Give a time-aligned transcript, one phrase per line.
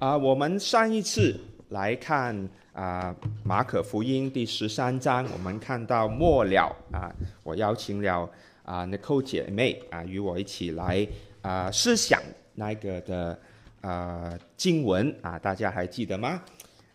[0.00, 1.38] 啊，我们上一次
[1.68, 2.34] 来看
[2.72, 3.14] 啊
[3.44, 7.12] 马可福音第十三章，我们看到末了啊，
[7.42, 8.26] 我邀请了
[8.64, 11.06] 啊 Nicole 姐妹啊与我一起来
[11.42, 12.18] 啊思想
[12.54, 13.38] 那个的
[13.82, 16.42] 啊经文啊，大家还记得吗？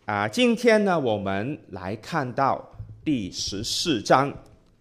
[0.06, 2.60] 啊，今天呢，我们来看到
[3.04, 4.34] 第十四章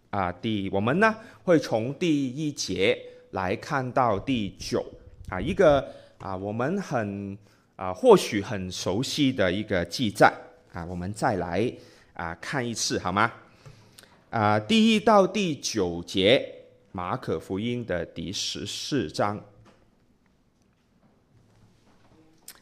[0.09, 2.97] 啊，第我们呢会从第一节
[3.33, 4.83] 来看到第九
[5.30, 7.38] 啊，一个啊我们很。
[7.75, 10.33] 啊，或许很熟悉的一个记载
[10.71, 11.71] 啊，我们再来
[12.13, 13.31] 啊看一次好吗？
[14.29, 16.53] 啊，第一到第九节，
[16.93, 19.43] 马可福音的第十四章。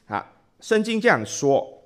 [0.07, 1.83] 啊，圣经这样说：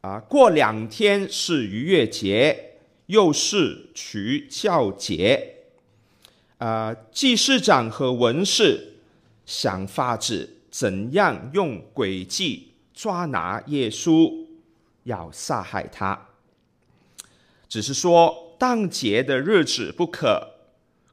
[0.00, 2.72] 啊，过两天是逾越节，
[3.06, 4.18] 又是除
[4.50, 5.54] 酵节。
[6.58, 8.94] 啊，祭司长和文士
[9.44, 10.55] 想法子。
[10.78, 14.46] 怎样用诡计抓拿耶稣，
[15.04, 16.28] 要杀害他？
[17.66, 20.46] 只是说当节的日子不可，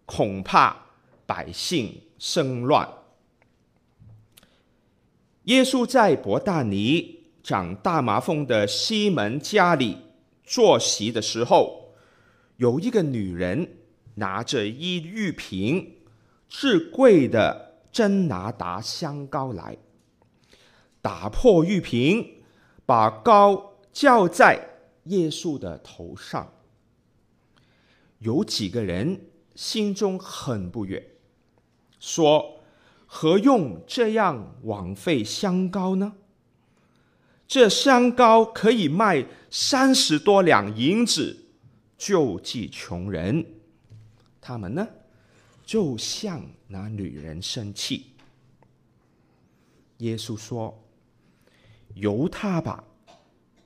[0.05, 0.87] 恐怕
[1.25, 2.89] 百姓生乱。
[5.43, 9.97] 耶稣在伯大尼长大麻风的西门家里
[10.43, 11.93] 坐席的时候，
[12.57, 13.77] 有一个女人
[14.15, 15.99] 拿着一玉瓶
[16.49, 17.71] 至贵的。
[17.93, 19.77] 真拿达香膏来，
[20.99, 22.43] 打破玉瓶，
[22.85, 24.67] 把膏浇在
[25.05, 26.51] 耶稣的头上。
[28.17, 31.11] 有几个人心中很不悦，
[31.99, 32.63] 说
[33.05, 36.13] ：“何用这样枉费香膏呢？
[37.47, 41.45] 这香膏可以卖三十多两银子，
[41.97, 43.45] 救济穷人。
[44.41, 44.87] 他们呢？”
[45.63, 48.07] 就向那女人生气。
[49.99, 50.77] 耶稣说
[51.95, 52.83] ：“由他吧，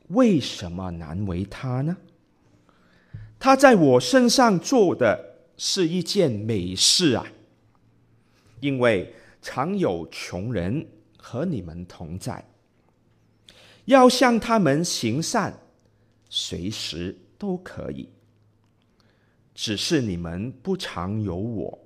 [0.09, 1.97] 为什么难为他呢？
[3.39, 7.25] 他在我身上做的是一件美事啊！
[8.59, 10.85] 因为常有穷人
[11.17, 12.47] 和你们同在，
[13.85, 15.57] 要向他们行善，
[16.29, 18.09] 随时都可以。
[19.55, 21.79] 只是你们不常有我。”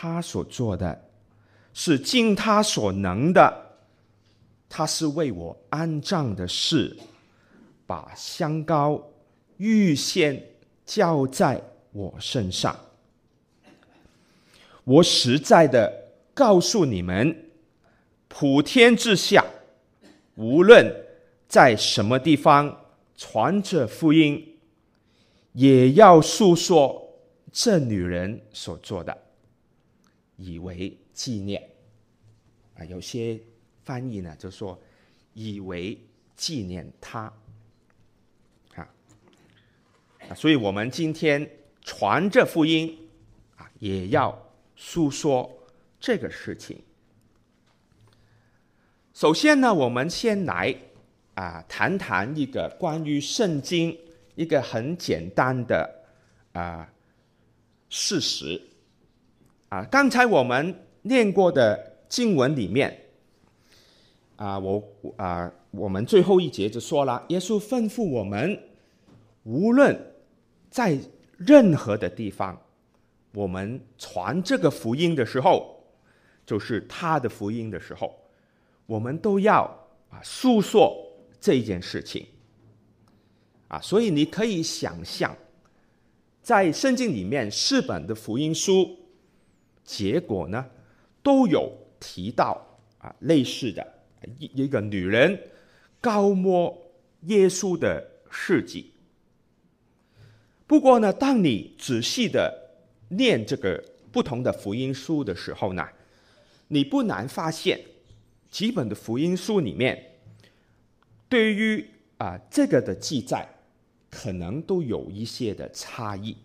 [0.00, 1.10] 他所做的，
[1.74, 3.66] 是尽他所能的。
[4.68, 6.96] 他是为我安葬的事，
[7.84, 9.02] 把香膏
[9.56, 10.40] 预先
[10.86, 11.60] 浇在
[11.90, 12.78] 我身上。
[14.84, 15.92] 我实在的
[16.32, 17.36] 告诉你们，
[18.28, 19.44] 普天之下，
[20.36, 20.88] 无论
[21.48, 22.84] 在什么地方
[23.16, 24.56] 传这福音，
[25.54, 27.18] 也要述说
[27.50, 29.18] 这女人所做的。
[30.38, 31.68] 以为纪念
[32.76, 33.38] 啊，有些
[33.82, 34.80] 翻译呢就说
[35.34, 35.98] 以为
[36.36, 37.32] 纪念他
[38.76, 38.88] 啊，
[40.36, 41.48] 所以我们今天
[41.82, 42.96] 传这福音
[43.56, 44.36] 啊，也要
[44.76, 45.52] 诉说
[45.98, 46.80] 这个事情。
[49.12, 50.72] 首先呢，我们先来
[51.34, 53.98] 啊谈谈一个关于圣经
[54.36, 56.04] 一个很简单的
[56.52, 56.88] 啊
[57.88, 58.62] 事实。
[59.68, 62.98] 啊，刚才我们念过的经文里面，
[64.36, 64.82] 啊，我
[65.16, 68.58] 啊，我们最后一节就说了，耶稣吩咐我们，
[69.42, 69.94] 无论
[70.70, 70.98] 在
[71.36, 72.58] 任何的地方，
[73.34, 75.84] 我们传这个福音的时候，
[76.46, 78.18] 就是他的福音的时候，
[78.86, 79.64] 我们都要
[80.08, 80.96] 啊诉说
[81.38, 82.26] 这件事情。
[83.68, 85.36] 啊，所以你可以想象，
[86.40, 88.96] 在圣经里面四本的福音书。
[89.88, 90.66] 结果呢，
[91.22, 92.62] 都有提到
[92.98, 93.94] 啊，类似的
[94.38, 95.40] 一一个女人
[95.98, 96.76] 高摸
[97.22, 98.92] 耶稣的事迹。
[100.66, 102.54] 不过呢，当你仔细的
[103.08, 105.88] 念这个不同的福音书的时候呢，
[106.68, 107.80] 你不难发现，
[108.50, 110.18] 几本的福音书里面
[111.30, 113.48] 对于啊这个的记载，
[114.10, 116.36] 可能都有一些的差异。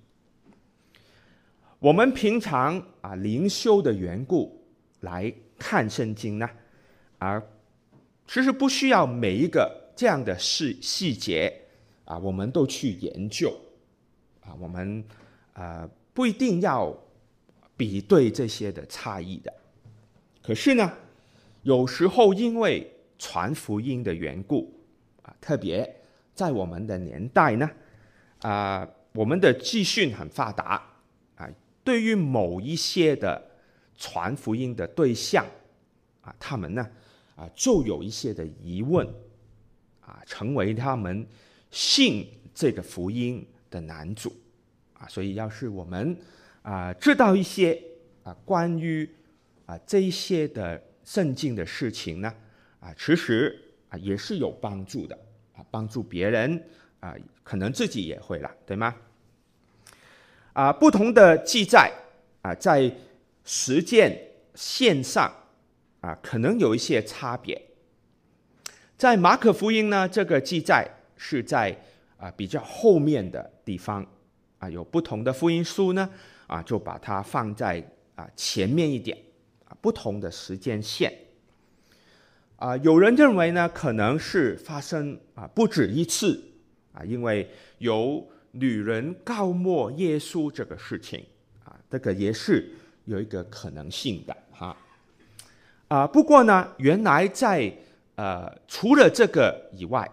[1.83, 4.65] 我们平常啊灵修的缘故
[5.01, 6.50] 来看圣经呢，
[7.18, 7.44] 啊，
[8.25, 11.53] 其实不需要每一个这样的细细节
[12.06, 13.53] 啊，我们都去研究
[14.39, 15.03] 啊，我们
[15.51, 16.97] 啊不一定要
[17.75, 19.53] 比对这些的差异的。
[20.41, 20.89] 可是呢，
[21.63, 22.89] 有时候因为
[23.19, 24.74] 传福音的缘故
[25.21, 25.97] 啊，特别
[26.33, 27.69] 在我们的年代呢，
[28.39, 30.91] 啊，我们的资讯很发达。
[31.83, 33.41] 对于某一些的
[33.97, 35.45] 传福音的对象
[36.21, 36.88] 啊，他们呢
[37.35, 39.07] 啊，就有一些的疑问，
[40.01, 41.27] 啊，成为他们
[41.71, 44.33] 信这个福音的难主，
[44.94, 46.18] 啊，所以要是我们
[46.62, 47.81] 啊知道一些
[48.24, 49.09] 啊关于
[49.65, 52.33] 啊这一些的圣经的事情呢，
[52.79, 53.59] 啊，其实
[53.89, 55.18] 啊也是有帮助的，
[55.56, 56.63] 啊，帮助别人
[57.00, 58.95] 啊，可能自己也会了，对吗？
[60.53, 61.91] 啊，不同的记载
[62.44, 62.91] 啊，在
[63.44, 64.15] 实践
[64.53, 65.33] 线上
[66.00, 67.59] 啊，可能有一些差别。
[68.95, 71.75] 在马可福音呢，这个记载是在
[72.17, 74.05] 啊比较后面的地方
[74.59, 76.07] 啊，有不同的福音书呢
[76.45, 77.83] 啊，就把它放在
[78.13, 79.17] 啊前面一点
[79.65, 81.11] 啊，不同的时间线
[82.57, 86.39] 啊，有人认为呢，可能是发生啊不止一次
[86.94, 88.23] 啊，因为有。
[88.55, 91.25] 女人告莫耶稣这个事情
[91.65, 92.69] 啊，这个也是
[93.05, 94.77] 有一个可能性的哈。
[95.88, 97.75] 啊，不过呢，原来在
[98.13, 100.07] 呃除了这个以外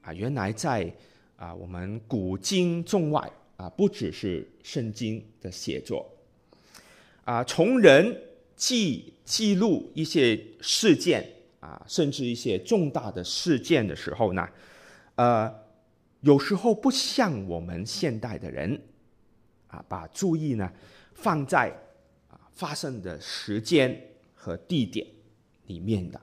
[0.00, 0.90] 啊，原来在
[1.36, 6.10] 啊我们古今中外啊，不只是圣经的写作
[7.26, 8.16] 啊，从人
[8.56, 11.30] 记记录一些事件
[11.60, 14.48] 啊，甚至一些重大的事件的时候呢，
[15.16, 15.61] 呃。
[16.22, 18.80] 有时候不像我们现代的人，
[19.66, 20.72] 啊，把注意呢
[21.14, 21.68] 放在
[22.28, 24.00] 啊发生的时间
[24.34, 25.04] 和地点
[25.66, 26.20] 里面的，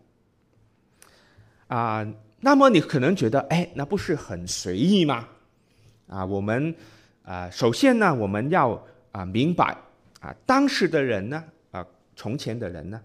[1.68, 5.28] 啊，那么你可能觉得，哎，那不是很随意吗？
[6.08, 6.74] 啊，我们
[7.24, 8.82] 啊，首先呢，我们要
[9.12, 9.78] 啊明白
[10.22, 11.86] 啊，当时的人呢，啊，
[12.16, 13.02] 从前的人呢，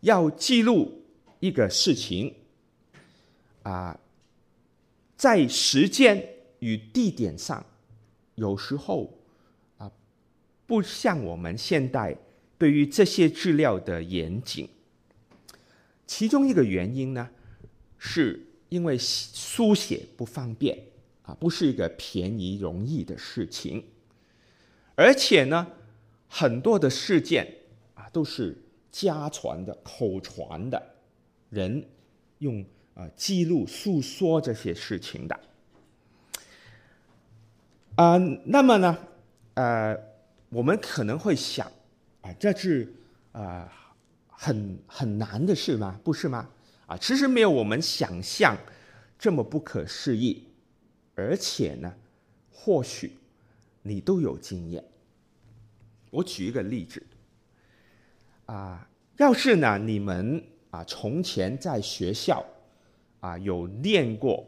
[0.00, 1.00] 要记录
[1.38, 2.34] 一个事情，
[3.62, 3.96] 啊。
[5.18, 6.24] 在时间
[6.60, 7.66] 与地点上，
[8.36, 9.18] 有时候
[9.76, 9.90] 啊，
[10.64, 12.16] 不像我们现代
[12.56, 14.68] 对于这些资料的严谨。
[16.06, 17.28] 其中一个原因呢，
[17.98, 20.78] 是因为书写不方便
[21.22, 23.82] 啊，不是一个便宜容易的事情。
[24.94, 25.66] 而且呢，
[26.28, 27.52] 很多的事件
[27.94, 28.56] 啊，都是
[28.92, 30.94] 家传的、口传的，
[31.50, 31.84] 人
[32.38, 32.64] 用。
[32.98, 35.40] 啊，记录、诉说这些事情的，
[37.94, 38.98] 啊、那么呢，
[39.54, 39.96] 呃，
[40.48, 41.70] 我们可能会想，
[42.22, 42.92] 啊、这是
[43.30, 43.70] 啊、呃，
[44.26, 46.00] 很很难的事吗？
[46.02, 46.50] 不是吗？
[46.88, 48.58] 啊、其实没有我们想象
[49.16, 50.48] 这么不可思议，
[51.14, 51.94] 而且呢，
[52.50, 53.12] 或许
[53.82, 54.82] 你都有经验。
[56.10, 57.00] 我举一个例子，
[58.46, 62.44] 啊、要是呢，你们啊、从前在学校。
[63.20, 64.46] 啊，有念过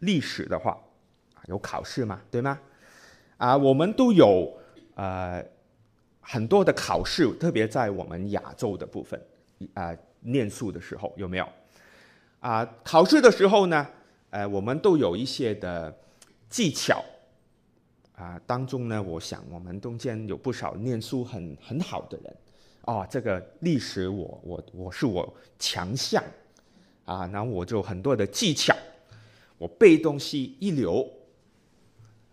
[0.00, 0.78] 历史的话，
[1.34, 2.20] 啊有考试吗？
[2.30, 2.58] 对吗？
[3.36, 4.52] 啊，我们都有
[4.94, 5.44] 呃
[6.20, 9.20] 很多的考试，特别在我们亚洲的部分
[9.74, 11.48] 啊，念书的时候有没有？
[12.40, 13.86] 啊，考试的时候呢，
[14.30, 15.92] 呃，我们都有一些的
[16.48, 17.04] 技巧
[18.14, 22.36] 啊，当中呢，我想我们中间有不少念书很很好的人，
[22.82, 26.22] 哦，这个历史我我我是我强项。
[27.04, 28.76] 啊，那我就很多的技巧，
[29.58, 31.08] 我背东西一流。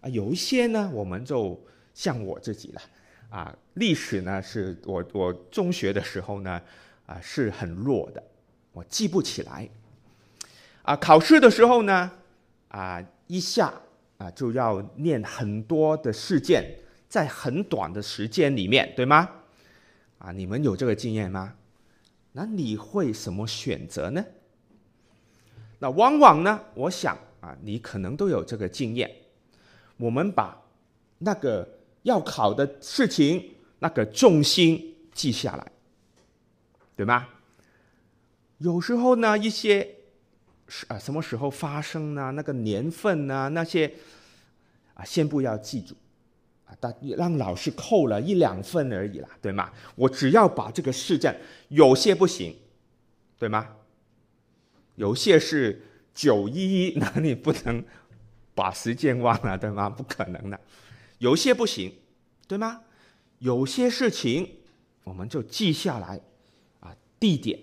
[0.01, 1.59] 啊，有一些呢，我们就
[1.93, 2.81] 像我自己了。
[3.29, 6.61] 啊，历史呢，是我我中学的时候呢，
[7.05, 8.23] 啊是很弱的，
[8.71, 9.69] 我记不起来。
[10.83, 12.11] 啊，考试的时候呢，
[12.69, 13.73] 啊一下
[14.17, 16.63] 啊就要念很多的事件，
[17.07, 19.29] 在很短的时间里面，对吗？
[20.17, 21.55] 啊，你们有这个经验吗？
[22.31, 24.25] 那你会什么选择呢？
[25.79, 29.09] 那往往呢，我想啊，你可能都有这个经验。
[29.97, 30.61] 我们把
[31.17, 31.67] 那个
[32.03, 35.71] 要考的事情，那个重心记下来，
[36.95, 37.27] 对吗？
[38.59, 39.95] 有时候呢，一些
[40.87, 42.31] 啊，什么时候发生呢？
[42.31, 43.49] 那个年份呢？
[43.49, 43.91] 那些
[44.93, 45.95] 啊，先不要记住
[46.65, 49.71] 啊，但让老师扣了一两分而已啦，对吗？
[49.95, 52.55] 我只要把这个事件，有些不行，
[53.37, 53.75] 对吗？
[54.99, 55.81] 有些是
[56.13, 57.81] 九一一， 那你不能
[58.53, 59.89] 把时间忘了，对吗？
[59.89, 60.59] 不可能的。
[61.19, 61.93] 有些不行，
[62.49, 62.81] 对吗？
[63.37, 64.57] 有些事情
[65.05, 66.19] 我们就记下来，
[66.81, 67.57] 啊，地点，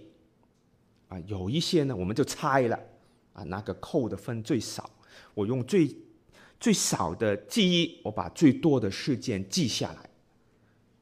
[1.09, 2.81] 啊，有一些呢我们就猜了，
[3.35, 4.89] 啊，那个扣的分最少，
[5.35, 5.95] 我用最
[6.59, 10.09] 最少的记忆，我把最多的事件记下来。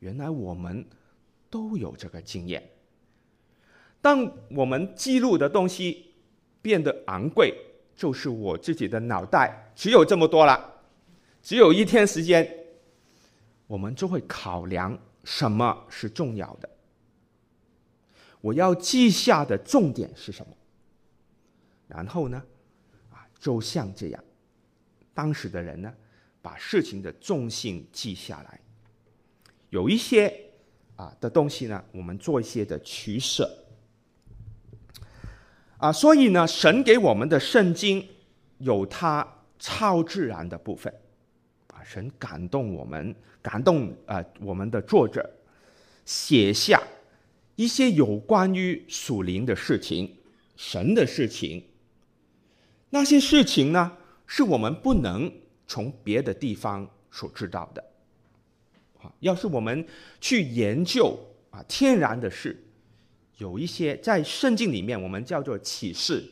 [0.00, 0.84] 原来我们
[1.48, 2.70] 都有这个经验。
[4.00, 6.03] 当我们记录的东西。
[6.64, 7.54] 变得昂贵，
[7.94, 10.80] 就是我自己的脑袋只有这么多了，
[11.42, 12.50] 只有一天时间，
[13.66, 16.71] 我们就会考量什么是重要的，
[18.40, 20.56] 我要记下的重点是什么？
[21.87, 22.42] 然后呢，
[23.11, 24.25] 啊，就像这样，
[25.12, 25.92] 当时的人呢，
[26.40, 28.59] 把事情的重心记下来，
[29.68, 30.35] 有一些
[30.97, 33.63] 啊的东西呢，我们做一些的取舍。
[35.84, 38.02] 啊，所以呢，神给我们的圣经
[38.56, 39.26] 有它
[39.58, 40.90] 超自然的部分，
[41.66, 45.30] 啊，神感动我们，感动啊、呃，我们的作者
[46.06, 46.82] 写下
[47.54, 50.10] 一些有关于属灵的事情、
[50.56, 51.62] 神的事情。
[52.88, 53.92] 那些事情呢，
[54.26, 55.30] 是我们不能
[55.66, 57.84] 从别的地方所知道的。
[59.02, 59.86] 啊，要是我们
[60.18, 61.14] 去研究
[61.50, 62.58] 啊，天然的事。
[63.38, 66.24] 有一些在圣经里面，我们叫做启示，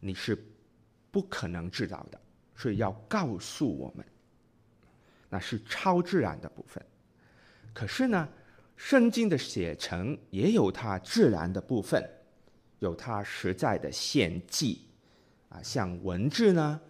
[0.00, 0.36] 你是
[1.10, 2.20] 不可能知道的，
[2.54, 4.04] 所以要告诉我们，
[5.28, 6.84] 那是超自然的部分。
[7.72, 8.28] 可是呢，
[8.76, 12.04] 圣经的写成也有它自然的部分，
[12.80, 14.80] 有它实在的献祭
[15.48, 16.80] 啊，像文字呢、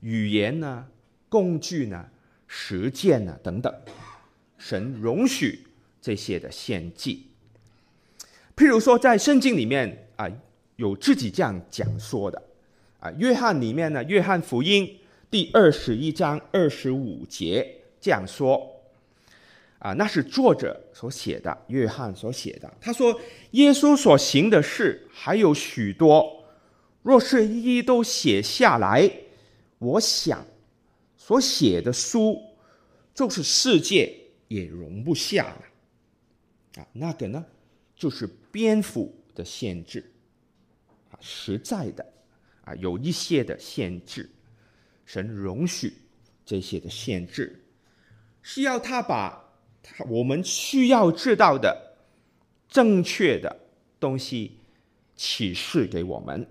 [0.00, 0.88] 语言呢、
[1.28, 2.08] 工具呢、
[2.46, 3.72] 实践呢等等，
[4.56, 5.66] 神容许
[6.00, 7.27] 这些的献祭。
[8.58, 10.28] 譬如说，在圣经里面啊，
[10.74, 12.42] 有自己这样讲说的
[12.98, 14.98] 啊，约翰里面呢，约翰福音
[15.30, 17.64] 第二十一章二十五节
[18.00, 18.68] 这样说
[19.78, 22.68] 啊，那是作者所写的，约翰所写的。
[22.80, 23.20] 他说
[23.52, 26.44] ：“耶稣所行的事还有许多，
[27.02, 29.08] 若是一一都写下来，
[29.78, 30.44] 我想
[31.16, 32.36] 所写的书
[33.14, 34.12] 就是世界
[34.48, 37.44] 也容不下了。”啊，那个呢？
[37.96, 40.10] 就是篇幅的限制，
[41.10, 42.06] 啊，实在的，
[42.62, 44.28] 啊，有一些的限制，
[45.04, 45.92] 神容许
[46.44, 47.64] 这些的限制，
[48.42, 49.44] 是要他把
[49.82, 51.96] 他我们需要知道的
[52.68, 53.54] 正确的
[54.00, 54.58] 东西
[55.14, 56.46] 启示给我们，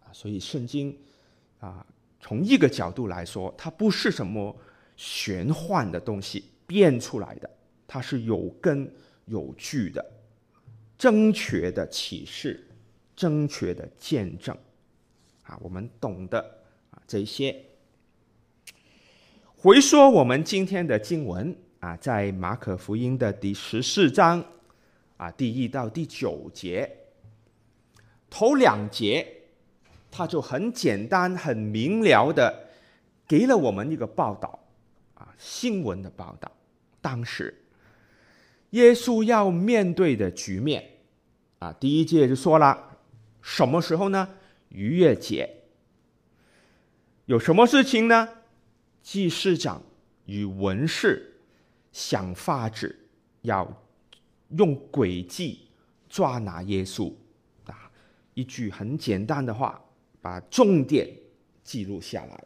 [0.00, 0.96] 啊，所以圣经
[1.60, 1.86] 啊，
[2.20, 4.56] 从一个角度来说，它不是什么
[4.96, 7.50] 玄幻的东西编出来的，
[7.86, 8.90] 它是有根
[9.26, 10.04] 有据的。
[11.02, 12.64] 正确的启示，
[13.16, 14.56] 正确的见证，
[15.42, 16.38] 啊，我们懂得
[16.92, 17.60] 啊这些。
[19.56, 24.44] 回说我们今天的经文啊，在马可福音的第十四章
[25.16, 26.88] 啊，第一到第九节，
[28.30, 29.26] 头两节，
[30.08, 32.68] 他就很简单、很明了的
[33.26, 34.56] 给了我们一个报道
[35.14, 36.48] 啊，新闻的报道，
[37.00, 37.52] 当时
[38.72, 40.84] 耶稣要面对的局面。
[41.60, 42.98] 啊，第一节就说了，
[43.40, 44.28] 什么时候呢？
[44.68, 45.48] 逾越节。
[47.26, 48.28] 有什么事情呢？
[49.02, 49.82] 祭司长
[50.26, 51.40] 与文士
[51.92, 52.94] 想法子
[53.42, 53.84] 要
[54.56, 55.68] 用诡计
[56.08, 57.12] 抓拿耶稣。
[57.66, 57.90] 啊，
[58.34, 59.80] 一句很简单的话，
[60.20, 61.08] 把重点
[61.62, 62.44] 记录下来。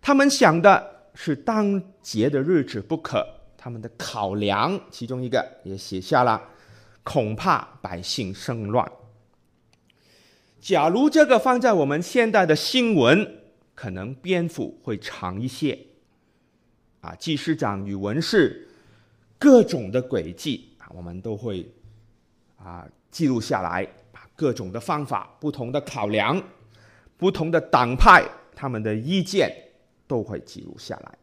[0.00, 3.26] 他们想的是当节的日子不可，
[3.62, 6.42] 他们的考量其中一个也写下了。
[7.04, 8.90] 恐怕百姓生乱。
[10.60, 13.38] 假如这个放在我们现代的新闻，
[13.76, 15.78] 可能篇幅会长一些。
[17.02, 18.68] 啊，祭司长与文士
[19.38, 21.68] 各种的轨迹啊，我们都会
[22.56, 23.88] 啊记录下来。
[24.34, 26.42] 各种的方法、不同的考量、
[27.16, 28.24] 不同的党派，
[28.56, 29.48] 他们的意见
[30.08, 31.18] 都会记录下来。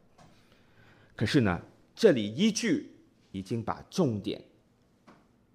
[1.18, 1.60] 可是呢，
[2.00, 2.90] 这里依据
[3.34, 4.42] 已经把重点。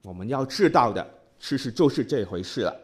[0.02, 1.02] 我们要知道的，
[1.38, 2.80] 其实就是这回事了。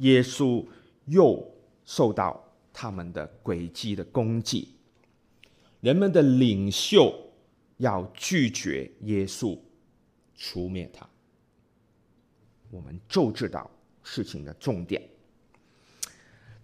[0.00, 0.62] 耶稣
[1.06, 1.42] 又
[1.86, 4.74] 受到他们的诡计的攻击，
[5.80, 7.18] 人们的领袖
[7.78, 9.58] 要拒绝耶稣，
[10.36, 11.08] 除灭他。
[12.70, 13.70] 我们就知道
[14.02, 15.02] 事情的重点。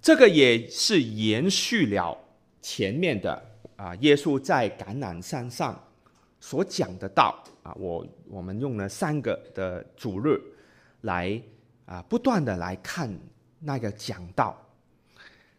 [0.03, 2.15] 这个也是延续了
[2.61, 3.43] 前面的
[3.77, 5.88] 啊，耶稣在橄榄山上
[6.41, 7.43] 所讲的道。
[7.63, 10.41] 啊，我我们用了三个的主日
[11.03, 11.39] 来
[11.85, 13.15] 啊，不断的来看
[13.61, 14.57] 那个讲道，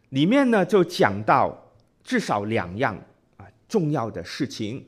[0.10, 1.56] 里面呢就讲到
[2.04, 3.00] 至少两样
[3.38, 4.84] 啊重要的事情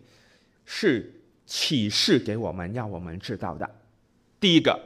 [0.66, 1.14] 是
[1.46, 3.70] 启示给我们要我们知道的。
[4.40, 4.80] 第一个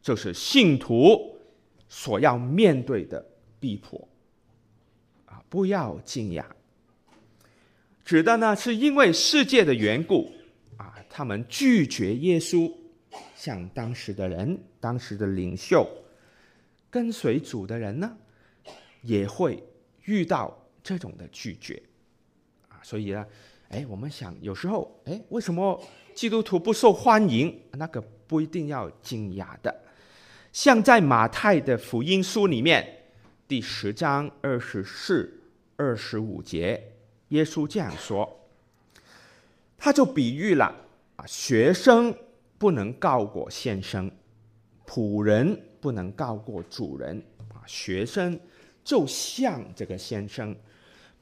[0.00, 1.38] 就是信徒
[1.88, 3.24] 所要面对的
[3.60, 4.08] 逼迫
[5.26, 6.44] 啊，不要惊讶，
[8.04, 10.30] 指的呢是因为世界的缘故
[10.76, 10.94] 啊。
[11.08, 12.72] 他们拒绝耶稣，
[13.36, 15.86] 像当时的人、当时的领袖，
[16.90, 18.16] 跟随主的人呢，
[19.02, 19.62] 也会
[20.04, 21.80] 遇到这种的拒绝
[22.68, 22.80] 啊。
[22.82, 23.26] 所以呢，
[23.68, 25.80] 哎，我们想有时候，哎，为什么
[26.14, 27.60] 基督徒不受欢迎？
[27.72, 29.74] 那个不一定要惊讶的。
[30.52, 32.86] 像在马太的福音书里面，
[33.48, 35.40] 第十章二十四、
[35.76, 36.91] 二十五节，
[37.32, 38.40] 耶稣这样说，
[39.78, 40.64] 他就比喻了
[41.16, 42.14] 啊，学生
[42.58, 44.10] 不能高过先生，
[44.86, 47.22] 仆人不能高过主人
[47.54, 48.38] 啊，学生
[48.84, 50.54] 就像这个先生，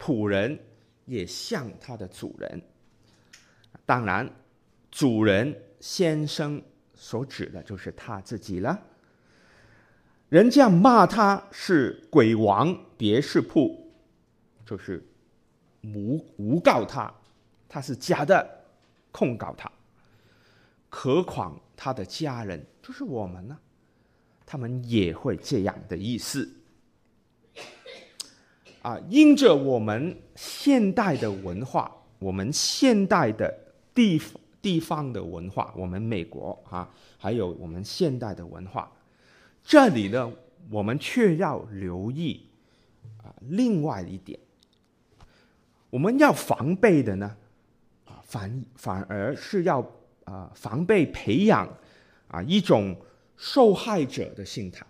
[0.01, 0.59] 仆人
[1.07, 2.61] 也像他的主人。
[3.87, 4.29] 当然，
[4.91, 6.61] 主人先生
[6.93, 8.77] 所指的就是他自己了。
[10.29, 13.77] 人家骂他是鬼王别是仆，
[14.67, 15.05] 就是
[15.83, 17.13] 诬诬告他，
[17.69, 18.65] 他是假的，
[19.11, 19.71] 控告他。
[20.89, 23.57] 何况他的家人，就是我们呢，
[24.45, 26.51] 他们也会这样的意思。
[28.83, 33.55] 啊，因着我们现代的文化，我们现代的
[33.95, 34.21] 地
[34.63, 38.91] 地方的文化，我们美国啊，还有我们现代的文化。
[39.63, 40.33] 这里呢，
[40.71, 42.47] 我们却要留意
[43.23, 44.41] 啊，另外一点，
[45.91, 47.37] 我们要防备的呢，
[48.07, 49.85] 啊，反反而是要
[50.25, 51.69] 啊防备培养
[52.29, 52.97] 啊一种
[53.37, 54.87] 受害者的心态。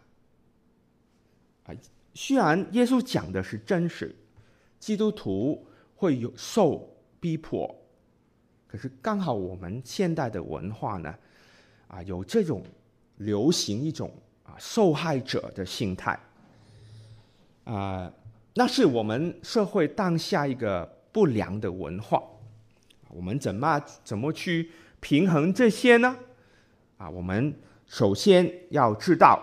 [1.64, 1.74] 啊，
[2.14, 4.14] 虽然耶稣讲的是真实，
[4.78, 5.66] 基督徒
[5.96, 6.88] 会有受
[7.18, 7.74] 逼迫，
[8.66, 11.14] 可是刚好我们现代的文化呢，
[11.88, 12.62] 啊，有这种
[13.16, 14.54] 流行一种啊。
[14.58, 16.18] 受害者的心态，
[17.64, 18.12] 啊、
[18.54, 22.22] 那是我们社会当下一个不良的文化。
[23.08, 26.16] 我们怎么怎么去平衡这些呢？
[26.96, 27.54] 啊，我们
[27.86, 29.42] 首先要知道，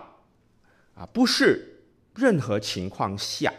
[0.94, 1.80] 啊，不是
[2.14, 3.52] 任何情况下，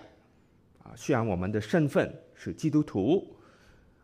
[0.83, 3.35] 啊，虽然我们的身份是基督徒，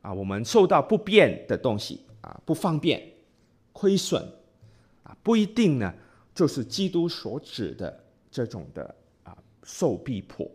[0.02, 3.02] 啊，我们受到不便的东西，啊，不方便、
[3.72, 4.22] 亏损，
[5.04, 5.94] 啊，不一定呢。
[6.36, 10.46] 就是基督所指的这种的啊受逼迫，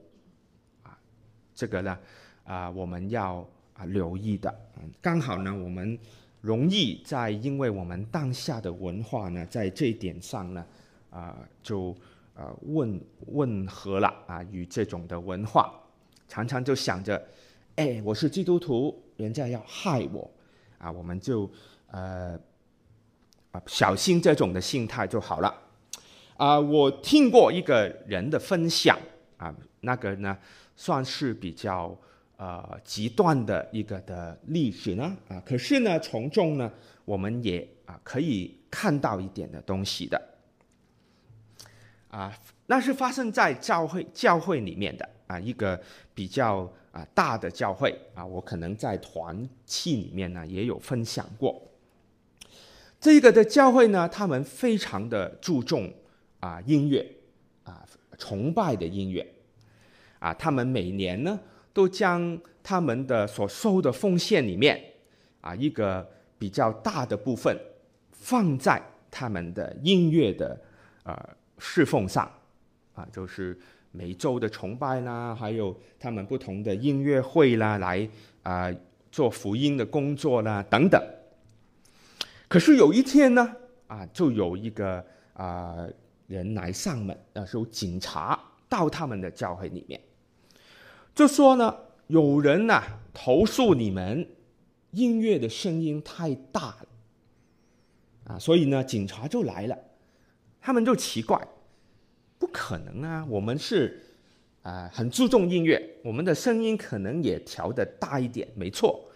[1.61, 1.99] 这个呢
[2.45, 4.49] 啊我们要啊留意的。
[4.79, 5.99] 嗯，刚好呢我们
[6.41, 10.65] 容易在因为我们当下的文化呢，在这一点上呢
[11.11, 11.95] 啊就
[12.35, 15.71] 啊问问合了啊与这种的文化，
[16.29, 17.23] 常常就想着，
[17.77, 20.31] 哎，我是基督徒，人家要害我，
[20.79, 21.51] 啊，我们就
[21.91, 22.41] 呃
[23.53, 25.55] 啊小心这种的心态就好了。
[26.39, 28.99] 啊、我听过一个人的分享
[29.37, 30.37] 啊，那个呢
[30.77, 31.97] 算是比较
[32.37, 36.71] 呃极端的一个的例子呢啊，可是呢从中呢
[37.05, 40.21] 我们也啊可以看到一点的东西的
[42.09, 42.33] 啊，
[42.67, 45.81] 那是发生在教会教会里面的啊一个
[46.15, 51.61] 比较啊大的教会啊，我可能在团契里面呢也有分享过，
[53.01, 55.93] 这个的教会呢，他们非常的注重。
[56.41, 57.07] 啊，音乐
[57.65, 59.35] 啊，崇拜的音乐
[60.21, 61.39] 啊，他们每年呢
[61.73, 64.81] 都将他们的所收的奉献里面
[65.41, 67.59] 啊一个比较大的部分
[68.13, 68.81] 放在
[69.11, 70.57] 他们的音乐的
[71.03, 71.19] 呃
[71.59, 72.31] 侍奉上
[72.95, 73.59] 啊，就是
[73.91, 78.09] 每周的崇拜啦，还有他们不同的音乐会啦，来
[78.45, 78.73] 啊
[79.11, 81.03] 做福音的工作啦等等。
[82.47, 83.57] 可是有一天呢
[83.89, 85.77] 啊，就有一个啊。
[86.31, 90.01] 人来上门，那时候警察到他们的教会里面，
[91.15, 94.27] 就说呢，有人呐、啊、投诉你们
[94.93, 96.87] 音乐的声音太大了，
[98.25, 99.79] 啊，所以呢警察就来了，
[100.61, 101.41] 他们就奇怪，
[102.39, 104.03] 不可能啊，我们是
[104.63, 109.09] 啊很注重音乐，我们的声音可能也调的大一点，没错，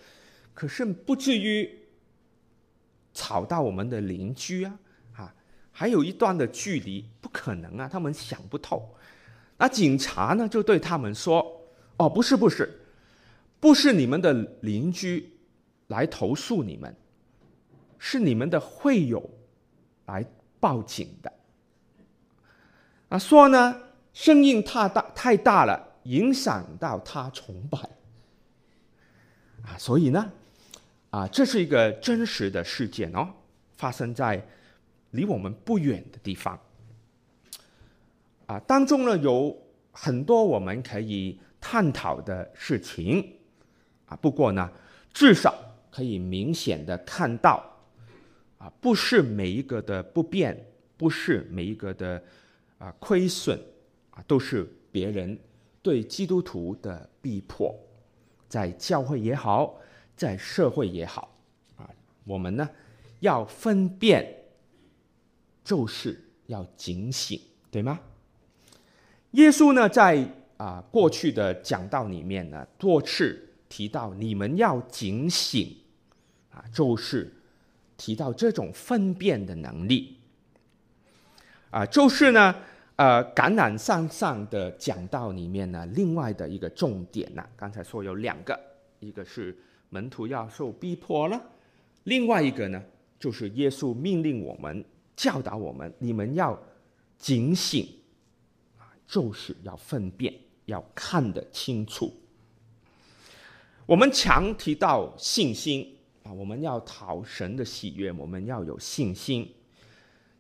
[0.53, 1.69] 可是不至于
[3.15, 4.79] 吵到我们的邻居啊
[5.15, 5.35] 啊。
[5.77, 7.89] 还有一段的距离，不可能啊！
[7.89, 8.95] 他们想不透。
[9.59, 11.45] 那警察呢，就对他们说
[11.97, 12.81] ：“哦，不是，不是，
[13.61, 15.33] 不是你们的邻居
[15.89, 16.95] 来投诉你们，
[17.99, 19.31] 是你们的会友
[20.07, 20.25] 来
[20.61, 21.33] 报警的。
[23.09, 23.81] 啊，说呢，
[24.13, 27.79] 声音太大太大了，影响到他崇拜。
[29.63, 30.33] 啊，所以呢，
[31.11, 33.29] 啊，这是一个真实的事件哦，
[33.77, 34.45] 发生在。”
[35.15, 36.59] 离我们不远的地方，
[38.47, 39.57] 啊，当中呢有
[39.93, 43.27] 很多我们可以探讨的事情，
[44.05, 44.71] 啊，不过呢，
[45.15, 45.55] 至少
[45.91, 47.65] 可以明显的看到，
[48.59, 50.55] 啊，不是每一个的不便，
[50.99, 52.23] 不是每一个的
[52.77, 53.59] 啊亏损，
[54.11, 55.39] 啊，都是别人
[55.81, 57.75] 对基督徒的逼迫，
[58.47, 59.81] 在教会也好，
[60.15, 61.35] 在社会也好，
[61.79, 61.89] 啊，
[62.25, 62.69] 我们呢
[63.21, 64.41] 要分辨。
[65.65, 67.99] 就是要警醒，对吗？
[69.31, 75.77] 耶稣呢，在啊过去的讲道里面呢，多次提到你们要警醒，
[76.51, 77.33] 啊，就是
[77.97, 80.17] 提到这种分辨的能力，
[81.71, 82.55] 啊，就是呢，
[82.97, 88.59] 呃，橄榄山上的讲道里面呢，另外的一个重点呢，刚才说有两个，
[89.01, 89.57] 一个是
[89.91, 91.41] 门徒要受逼迫了，
[92.05, 92.83] 另外一个呢，
[93.19, 94.85] 就是耶稣命令我们。
[95.17, 96.61] 教导我们，你们要
[97.17, 97.87] 警醒，
[99.07, 100.35] 就是要分辨，
[100.67, 102.13] 要看得清楚。
[103.87, 109.49] 我们常提到信心啊，我们要讨神的喜悦，我们要有信心。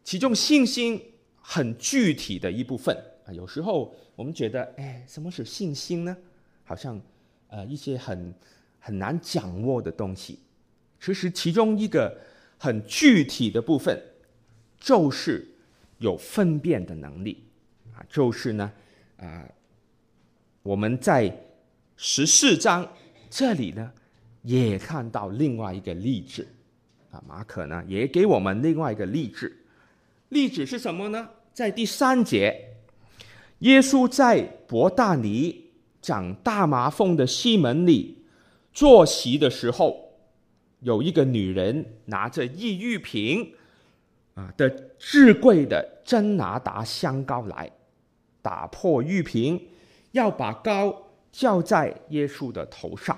[0.02, 1.00] 其中信心
[1.40, 2.96] 很具体的一部分
[3.26, 6.16] 啊，有时候我们觉得，哎，什么是信心呢？
[6.64, 7.00] 好像
[7.48, 8.34] 呃一些很
[8.78, 10.40] 很难掌握的东西。
[11.00, 12.18] 其实其中一个
[12.58, 13.98] 很具体的部分。
[14.76, 15.48] 就是
[15.96, 17.42] 有分辨的能力
[17.96, 18.72] 啊，就是呢，
[19.18, 19.48] 啊，
[20.62, 21.34] 我们在
[21.96, 22.88] 十四章
[23.30, 23.92] 这里呢，
[24.42, 26.46] 也看到另外一个例子
[27.10, 29.56] 啊，马可呢也给我们另外一个例子，
[30.30, 31.28] 例子是什么呢？
[31.52, 32.74] 在第三节，
[33.60, 35.70] 耶稣在伯大尼
[36.02, 38.24] 长大麻风的西门里
[38.72, 40.18] 坐席的时候，
[40.80, 43.54] 有一个女人拿着异玉瓶。
[44.34, 47.70] 啊的至贵的真拿达香膏来，
[48.44, 49.58] 打破玉瓶，
[50.12, 50.94] 要把膏
[51.32, 53.16] 浇在耶稣的头上。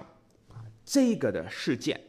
[0.84, 2.00] 这个的事件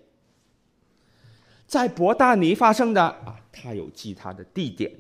[1.66, 4.92] 在伯大尼发生的啊，他有记他的地点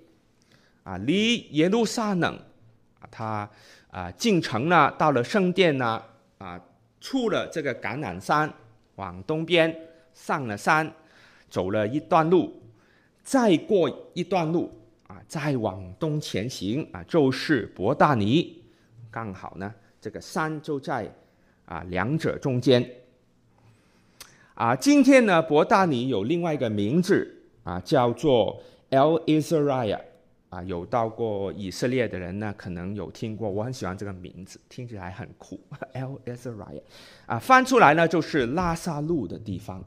[0.82, 2.36] 啊，离耶路撒冷
[3.00, 3.48] 啊，他
[3.92, 6.02] 啊进城了，到了圣殿呢
[6.40, 6.60] 啊，
[7.00, 8.52] 出了这个橄榄山，
[8.96, 9.80] 往东边
[10.16, 10.92] 上了山，
[11.52, 12.52] 走了一段路。
[13.24, 14.72] 再过一段路
[15.08, 18.62] 啊，再往东前行啊，就是伯大尼，
[19.10, 21.10] 刚好呢，这个山就在
[21.66, 22.88] 啊两者中间。
[24.54, 30.02] 啊，今天呢，伯大尼有另外一个名字啊，叫做 El Ezrahiah
[30.50, 35.60] 啊，有到过以色列的人呢，可能有听过，我很喜欢这个名字，听起来很酷，
[35.94, 36.82] El Ezrahiah
[37.28, 39.84] 啊，翻出来呢就是拉萨路的地方。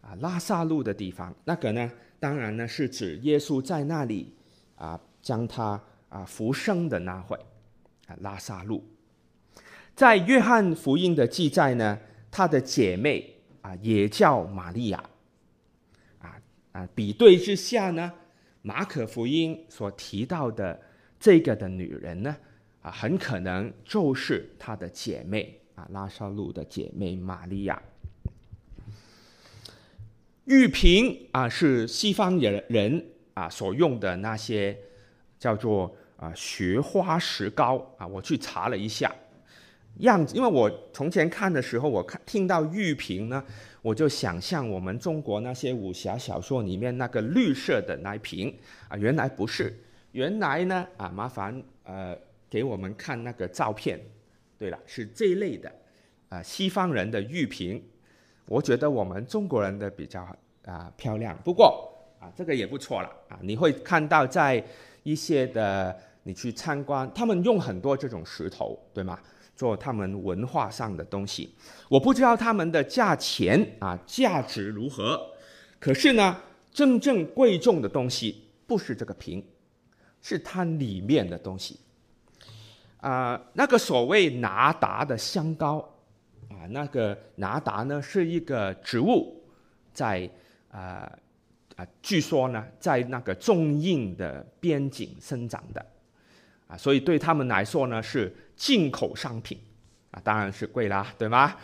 [0.00, 4.34] 啊，拉萨路的地方，那个呢，当然呢是指耶稣在那里
[4.76, 7.36] 啊，将他啊复生的那会
[8.06, 8.84] 啊，拉撒路。
[9.94, 11.98] 在约翰福音的记载呢，
[12.30, 14.98] 他的姐妹啊也叫玛利亚。
[16.18, 16.40] 啊
[16.72, 18.12] 啊，比对之下呢，
[18.62, 20.80] 马可福音所提到的
[21.18, 22.36] 这个的女人呢，
[22.82, 27.82] 啊，很可能就是他的姐妹啊，拉撒路的姐妹玛利亚。
[30.48, 34.74] 玉瓶啊，是西方人人啊所用的那些
[35.38, 38.06] 叫做啊雪花石膏啊。
[38.06, 39.14] 我去查了一下
[39.98, 43.44] 样子，因为我从前看的时候，我看听到玉瓶呢，
[43.82, 48.56] 我就想象我们中国那些武侠小说里面那个绿色的那一瓶
[48.88, 49.78] 啊，原来不是，
[50.12, 52.16] 原来呢啊，麻烦呃
[52.48, 54.00] 给我们看那个照片。
[54.58, 55.70] 对了，是这一类的
[56.30, 57.82] 啊，西方人的玉瓶。
[58.48, 60.26] 我觉得我们中国人的比较
[60.64, 64.64] 啊漂亮，不过啊这个也不错了啊，你会看到在
[65.02, 69.18] 一些的你去参观，他们用很多这种石头，对吗？
[69.54, 71.52] 做他们文化上的东西。
[71.88, 75.20] 我不知道他们的价钱啊价值如何，
[75.78, 76.36] 可是呢，
[76.72, 79.44] 真正贵重的东西不是这个瓶，
[80.22, 81.80] 是它里面的东西。
[83.00, 85.86] 啊，那个所谓拿达的香膏。
[86.58, 89.40] 啊，那个拿达呢，是一个植物，
[89.92, 90.28] 在
[90.72, 91.08] 啊
[91.76, 95.86] 啊，据说呢，在那个中印的边境生长的，
[96.66, 99.56] 啊，所以对他们来说呢，是进口商品，
[100.10, 101.54] 啊，当然是贵啦，对吗？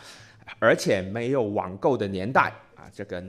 [0.61, 3.20] 而且没有网购的年代，啊，这个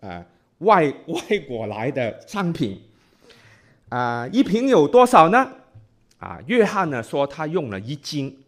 [0.00, 0.24] 啊
[0.58, 2.80] 外外国来的商品，
[3.90, 5.52] 啊，一瓶有多少呢？
[6.16, 8.40] 啊，约翰呢说他用了一斤。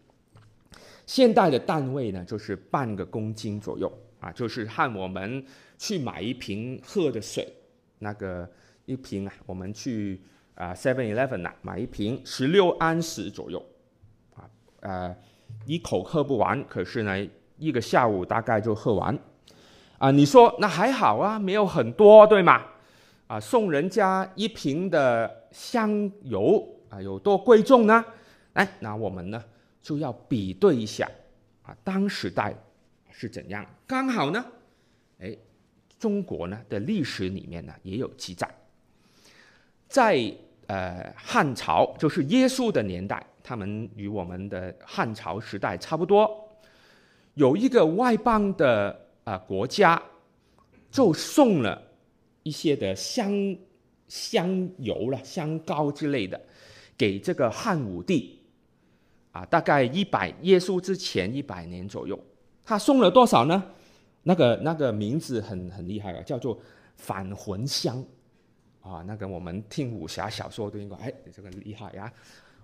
[1.07, 5.45] 现代的单位呢，就是半个公斤左右啊，就是和我们
[5.79, 7.47] 去买一瓶喝的水，
[8.01, 8.49] 那个
[8.87, 10.21] 一瓶啊，我们去
[10.57, 13.65] 啊 Seven Eleven 呐买一瓶十六安士左右，
[14.35, 15.17] 啊呃
[15.65, 17.17] 一口喝不完，可是呢
[17.57, 19.17] 一个下午大概就喝完，
[19.99, 22.63] 啊你说那还好啊，没有很多对吗？
[23.29, 28.05] 啊送人家一瓶的香油啊有多贵重呢？
[28.55, 29.45] 哎，那我们呢？
[29.87, 31.09] 就要比对一下，
[31.63, 32.53] 啊，当时代
[33.13, 33.65] 是怎样？
[33.87, 34.45] 刚好呢，
[35.21, 35.33] 哎，
[35.97, 38.53] 中国呢的历史里面呢也有记载，
[39.87, 40.35] 在
[40.67, 46.29] 呃汉朝，就是耶稣的年代，他们与我们的汉朝时代差不多。
[47.35, 48.91] 有一个外邦的
[49.23, 50.03] 啊、呃、国家，
[50.91, 51.81] 就送了
[52.43, 53.57] 一些的香
[54.09, 56.41] 香油了、香膏之类的，
[56.99, 58.36] 给这个汉武帝。
[59.37, 62.19] 啊，大概一百耶稣之前一百年左右，
[62.65, 63.63] 他送了多少呢？
[64.23, 66.59] 那个那个名字很很厉害啊，叫做
[66.97, 68.03] 返魂香
[68.81, 69.05] 啊。
[69.07, 72.11] 那个我们听武侠小说都应该，哎，你这个厉害呀，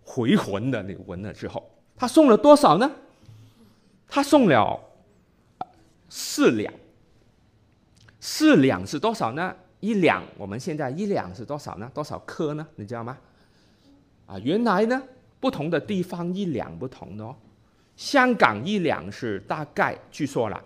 [0.03, 1.63] 回魂的，你闻了之后，
[1.95, 2.91] 他送了多少呢？
[4.09, 4.81] 他送了
[6.09, 6.73] 四两，
[8.19, 9.55] 四两是多少呢？
[9.81, 11.91] 一两，我们现在一两是多少呢？
[11.93, 12.67] 多少克呢？
[12.77, 13.19] 你知道吗？
[14.27, 15.03] 啊，原来呢？
[15.43, 17.35] 不同的地方一两不同的哦，
[17.97, 20.63] 香港一两是大概据说啦，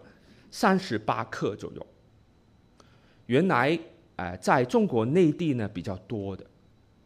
[0.50, 1.86] 三十八克左右。
[3.24, 3.78] 原来
[4.16, 6.44] 呃，在中国内地呢比较多的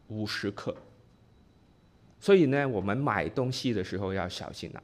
[0.09, 0.75] 五十克，
[2.19, 4.83] 所以呢，我们买东西的时候要小心了。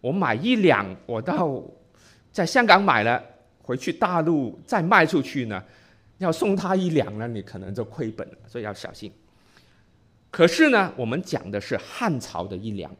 [0.00, 1.60] 我买一两，我到
[2.30, 3.20] 在香港买了，
[3.60, 5.60] 回去大陆再卖出去呢，
[6.18, 9.12] 要送他一两呢，你可能就亏本了，所以要小心。
[10.30, 12.94] 可是呢，我们讲的是汉朝的一两，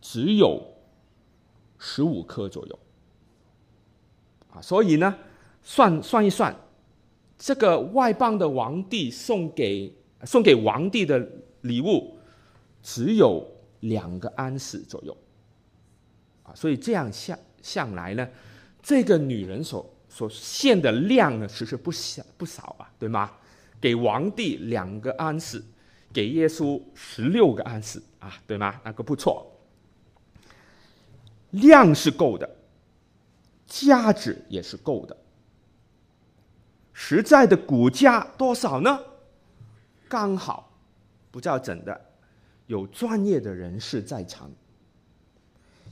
[0.00, 0.64] 只有
[1.76, 2.78] 十五克左右，
[4.52, 5.18] 啊，所以呢，
[5.62, 6.54] 算算一算，
[7.36, 9.92] 这个外邦的皇帝送给
[10.24, 11.28] 送给皇帝的
[11.62, 12.16] 礼物，
[12.80, 13.44] 只有
[13.80, 15.16] 两个安士左右，
[16.44, 18.28] 啊，所以这样向向来呢，
[18.80, 23.32] 这个女人所所献的量呢，其实不小不少啊，对吗？
[23.80, 25.60] 给皇帝两个安士。
[26.14, 28.80] 给耶稣十六个安士啊，对吗？
[28.84, 29.44] 那个不错，
[31.50, 32.48] 量是够的，
[33.66, 35.16] 价值也是够的。
[36.92, 39.00] 实在的股价多少呢？
[40.08, 40.72] 刚好
[41.32, 42.00] 不叫真的，
[42.68, 44.48] 有专业的人士在场。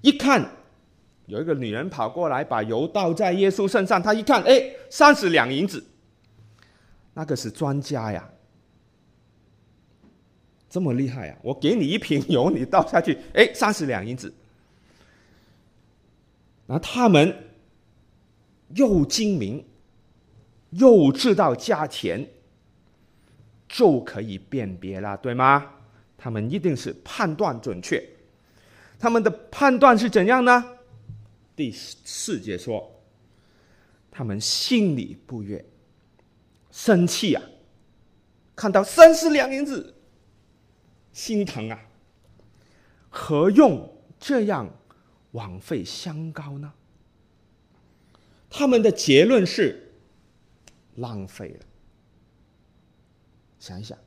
[0.02, 0.48] 一看，
[1.26, 5.84] 有一个女人跑过来，把油倒在耶稣身上，他一看，哎，三十两银子，
[7.14, 8.30] 那个是专家呀。
[10.72, 11.38] 这么厉害啊！
[11.42, 14.32] 我给你一瓶油，你倒下去， 哎，三十两银子。
[16.64, 17.50] 那他们
[18.74, 19.62] 又精明，
[20.70, 22.26] 又知道价钱，
[23.68, 25.72] 就可以辨别了，对吗？
[26.16, 28.02] 他们一定是判断准确。
[28.98, 30.78] 他们的判断是怎样呢？
[31.54, 32.90] 第四节说，
[34.10, 35.62] 他们心里不悦，
[36.70, 37.42] 生气啊！
[38.56, 39.96] 看到三十两银子。
[41.12, 41.78] 心疼啊！
[43.10, 44.68] 何用这样
[45.32, 46.72] 枉费香膏呢？
[48.48, 49.92] 他们的结论是
[50.96, 51.66] 浪费了。
[53.58, 53.98] 想一想，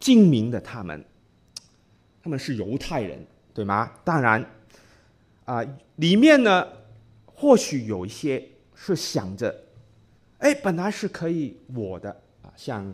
[0.00, 1.04] 精明的他们，
[2.22, 3.92] 他们是犹太人，对吗？
[4.04, 4.42] 当然，
[5.44, 6.66] 啊、呃，里面呢，
[7.24, 9.64] 或许有一些是想着，
[10.38, 12.10] 哎，本来是可以我的
[12.42, 12.92] 啊，像。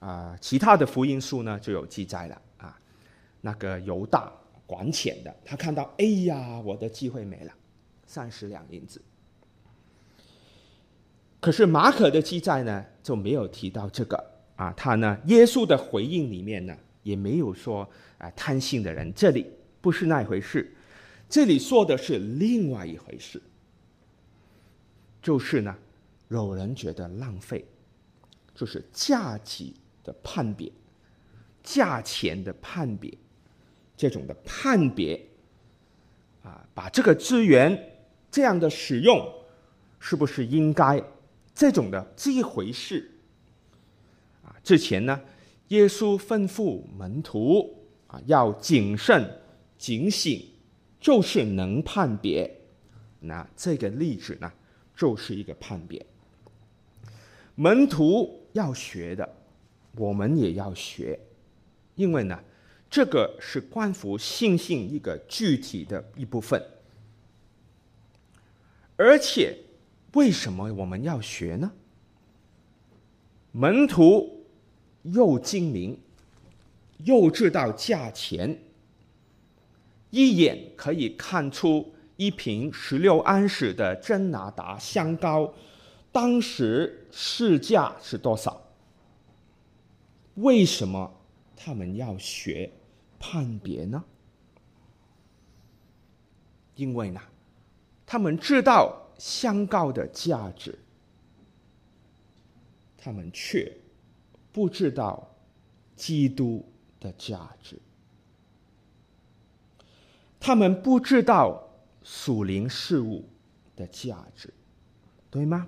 [0.00, 2.78] 啊、其他的福音书呢就有记载了啊。
[3.40, 4.32] 那个犹大
[4.66, 7.52] 管钱的，他看到，哎呀，我的机会没了，
[8.06, 9.02] 三十两银子。
[11.40, 14.24] 可是马可的记载呢就没有提到这个
[14.56, 14.72] 啊。
[14.76, 20.72] 他呢，耶稣的回应里面呢也没有说啊贪心的人，这里不是那回事，
[21.28, 23.40] 这里说的是另外一回事，
[25.22, 25.76] 就是呢，
[26.28, 27.64] 有人觉得浪费，
[28.54, 29.72] 就是价值。
[30.08, 30.72] 的判别，
[31.62, 33.12] 价钱的判别，
[33.94, 35.20] 这种的判别，
[36.42, 37.78] 啊，把这个资源
[38.30, 39.22] 这样的使用，
[40.00, 41.02] 是不是应该
[41.54, 43.10] 这种的这一回事？
[44.42, 45.20] 啊，之前呢，
[45.68, 49.30] 耶稣吩咐门徒啊，要谨慎
[49.76, 50.42] 警醒，
[50.98, 52.50] 就是能判别。
[53.20, 54.50] 那这个例子呢，
[54.96, 56.06] 就是一个判别，
[57.56, 59.37] 门徒要学的。
[59.98, 61.18] 我们也要学，
[61.96, 62.38] 因为呢，
[62.88, 66.62] 这个是关乎信心一个具体的一部分。
[68.96, 69.56] 而且，
[70.14, 71.72] 为什么我们要学呢？
[73.52, 74.46] 门徒
[75.02, 75.98] 又精明，
[76.98, 78.58] 又知道价钱，
[80.10, 85.52] 一眼可以看出一瓶十六安士的真拿达香膏，
[86.12, 88.67] 当时市价是多少？
[90.38, 91.12] 为什么
[91.56, 92.70] 他们要学
[93.18, 94.04] 判别呢？
[96.74, 97.20] 因为呢，
[98.06, 100.78] 他们知道香膏的价值，
[102.96, 103.76] 他们却
[104.52, 105.28] 不知道
[105.96, 106.64] 基督
[107.00, 107.76] 的价值。
[110.38, 111.68] 他们不知道
[112.04, 113.28] 属灵事物
[113.74, 114.54] 的价值，
[115.30, 115.66] 对吗？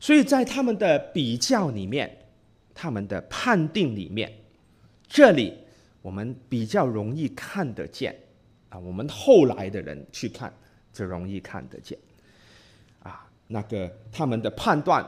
[0.00, 2.25] 所以在他们的比较里面，
[2.78, 4.30] 他们的判定里面，
[5.08, 5.56] 这里
[6.02, 8.14] 我们比较容易看得见
[8.68, 8.78] 啊。
[8.78, 10.52] 我们后来的人去看，
[10.92, 11.98] 就容易看得见
[13.02, 13.26] 啊。
[13.46, 15.02] 那个他们的判断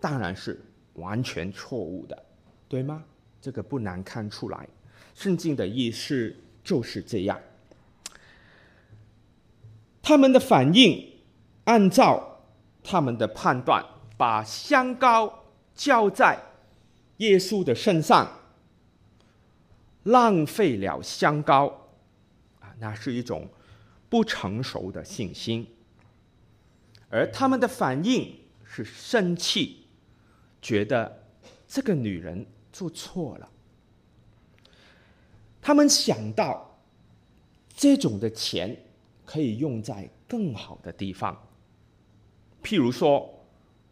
[0.00, 0.58] 当然是
[0.94, 2.24] 完全错误的，
[2.66, 3.04] 对吗？
[3.42, 4.66] 这个不难看出来，
[5.14, 7.38] 圣经的意思就是这样。
[10.02, 11.06] 他们的反应，
[11.64, 12.40] 按照
[12.82, 13.84] 他们的判断，
[14.16, 16.40] 把香膏浇在
[17.18, 18.40] 耶稣的身上，
[20.04, 21.66] 浪费了香膏，
[22.60, 23.48] 啊，那是一种
[24.08, 25.66] 不成熟的信心。
[27.08, 29.86] 而他们的反应是生气，
[30.60, 31.24] 觉得
[31.66, 33.50] 这个女人做错了。
[35.62, 36.80] 他们想到
[37.74, 38.82] 这种的钱。
[39.26, 41.36] 可以用在更好的地方，
[42.62, 43.28] 譬如说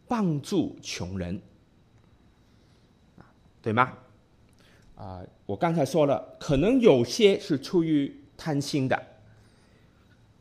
[0.06, 1.42] 帮助穷人，
[3.64, 3.94] 对吗？
[4.94, 9.02] 啊，我刚才说了，可能有些是出于贪心的，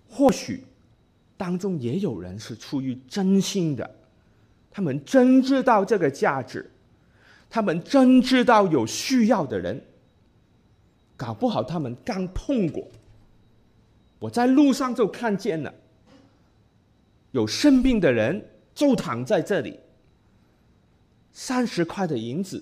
[0.10, 0.66] 或许
[1.38, 3.90] 当中也有人是出于真心的，
[4.70, 6.70] 他们真知道这个价值，
[7.50, 9.82] 他们真知道有需要的人，
[11.16, 12.86] 搞不好他们刚碰过。
[14.20, 15.74] 我在路上就看见了，
[17.32, 19.80] 有生病的人就躺在这里，
[21.32, 22.62] 三十块的银子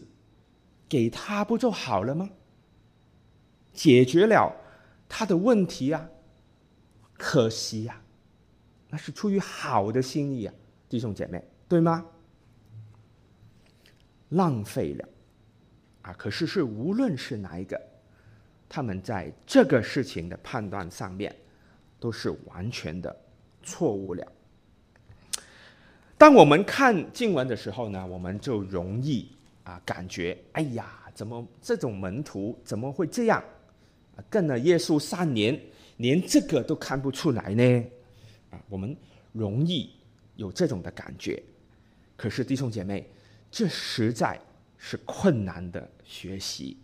[0.92, 2.30] 给他不就好了吗？
[3.72, 4.54] 解决了
[5.08, 6.10] 他的问题啊！
[7.18, 8.02] 可惜呀，
[8.90, 10.54] 那是出于好的心意啊，
[10.90, 12.06] 弟兄姐妹，对吗？
[14.28, 15.10] 浪费了
[16.02, 16.14] 啊！
[16.18, 17.82] 可是是无论是哪一个，
[18.68, 21.34] 他们在这个事情的判断上面。
[22.02, 23.16] 都是完全的
[23.62, 24.32] 错误了。
[26.18, 29.32] 当我们看经文的时候呢，我们就容易
[29.72, 33.42] 啊感觉，哎呀，怎么这种门徒怎么会这样？
[34.30, 35.60] 跟了耶稣三年，
[35.98, 37.86] 连这个都看不出来呢？
[38.52, 38.96] 啊，我们
[39.32, 39.90] 容易
[40.36, 41.42] 有这种的感觉。
[42.18, 43.10] 可是弟兄姐妹，
[43.50, 44.40] 这实在
[44.78, 46.78] 是困难的学习，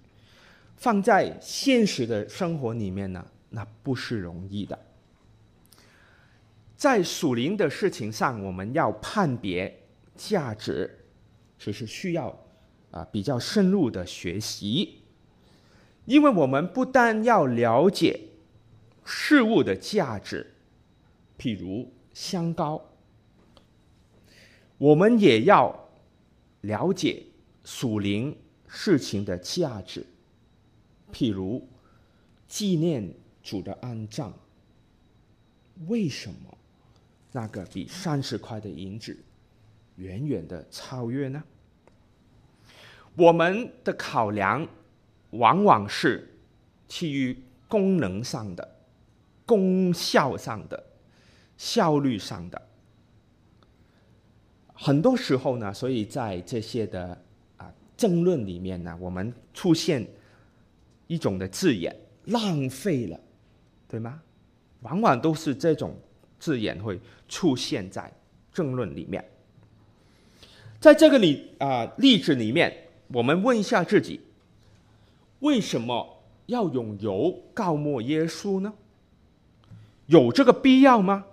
[0.78, 4.80] 放在现实的生活里面呢，那不是容易的。
[6.76, 9.78] 在属灵的事情上，我们要判别
[10.15, 10.89] 价值，
[11.60, 12.36] 只是需要
[12.91, 15.02] 啊比较深入的学习，
[16.06, 18.19] 因为我们不但要了解
[19.04, 20.54] 事物的价值，
[21.38, 22.82] 譬如香膏，
[24.78, 25.89] 我们也要
[26.62, 27.23] 了解
[27.63, 30.06] 属灵事情的价值，
[31.12, 31.67] 譬如
[32.47, 34.34] 纪念主的安葬，
[35.88, 36.58] 为什么？
[37.34, 39.15] 那个比三十块的银子
[39.97, 41.43] 远远的超越呢？
[43.18, 44.66] 我们的考量
[45.32, 46.38] 往往是
[46.88, 48.76] 基于功能上的、
[49.46, 50.82] 功效上的、
[51.58, 52.62] 效率上的。
[54.74, 57.20] 很多时候呢，所以在这些的
[57.58, 60.08] 啊争论里面呢，我们出现
[61.08, 61.94] 一种的字眼
[62.26, 63.20] “浪费了”，
[63.90, 64.22] 对吗？
[64.82, 65.94] 往往都是这种。
[66.40, 68.14] 字眼会出现在
[68.54, 69.28] 争论里面，
[70.80, 72.72] 在这个里啊、例子里面，
[73.10, 74.22] 我们问一下自己：
[75.39, 78.74] 为什么要用油告莫耶稣呢？
[80.08, 81.26] 有这个必要吗？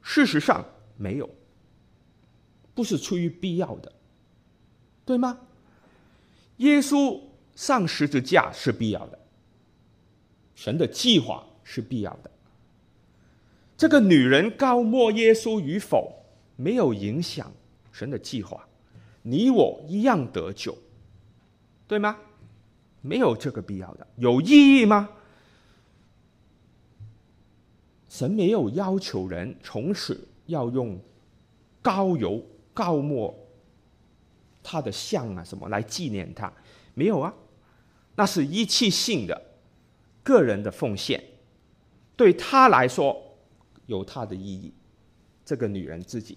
[0.00, 0.64] 事实上
[0.96, 1.28] 没有，
[2.74, 3.92] 不是出于必要的，
[5.04, 5.40] 对吗？
[6.58, 7.20] 耶稣
[7.54, 9.18] 上十字架是必要的，
[10.54, 12.30] 神的计划是必要的。
[13.76, 16.12] 这个女人告莫耶稣与否，
[16.56, 17.52] 没有影响
[17.92, 18.67] 神的计划，
[19.28, 20.76] 你我一样得救，
[21.86, 22.16] 对吗？
[23.02, 25.10] 没有这个必要的，有意义吗？
[28.08, 30.98] 神没有要求人从此要用
[31.82, 33.34] 高油高墨
[34.62, 36.52] 他的像啊什么来纪念他，
[36.94, 37.34] 没有啊，
[38.16, 39.40] 那是一次性的
[40.22, 41.22] 个人的奉献，
[42.16, 43.24] 对他来说。
[43.86, 44.70] 有他的意义，
[45.46, 46.36] 这个女人自己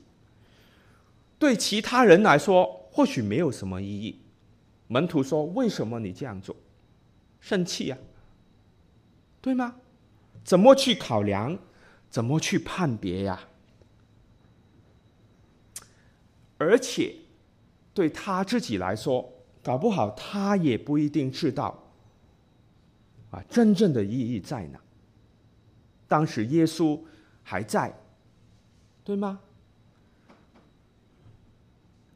[1.37, 4.19] 对其他人来说或许没有什么意义。
[4.87, 6.55] 门徒说：“为什么你这样做？”
[7.39, 7.97] 生气呀，
[9.41, 9.75] 对吗？
[10.43, 11.57] 怎么去考量？
[12.09, 13.39] 怎么去判别呀？
[16.57, 17.15] 而且
[17.93, 19.31] 对他自己来说，
[19.63, 21.81] 搞不好他也不一定知道
[23.31, 24.79] 啊，真正的意义在哪。
[26.07, 26.99] 当时耶稣
[27.41, 27.97] 还在，
[29.05, 29.39] 对吗？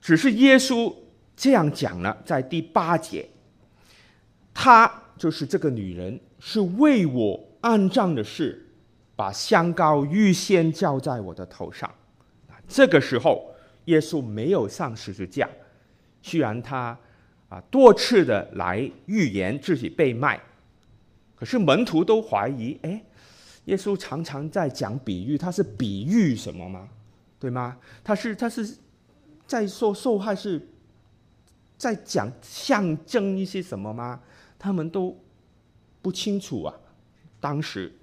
[0.06, 0.94] 只是耶稣
[1.36, 3.28] 这样讲了，在第八节，
[4.54, 8.70] 他就是这个女人，是为我安葬的事，
[9.16, 11.92] 把香膏预先浇在我的头上。
[12.68, 13.52] 这个时候，
[13.86, 15.50] 耶稣没有上十字架，
[16.22, 16.96] 虽然他
[17.50, 20.40] 啊多次的来预言自己被卖，
[21.36, 23.04] 可是门徒都怀疑，哎。
[23.64, 26.88] 耶稣常常在讲比喻，他是比喻什么吗？
[27.40, 27.76] 对吗？
[28.04, 28.78] 他是他是
[29.48, 30.68] 在说受害是
[31.78, 34.22] 在讲象征一些什么吗？
[34.58, 35.18] 他们都
[36.02, 36.74] 不清楚啊。
[37.40, 37.94] 当时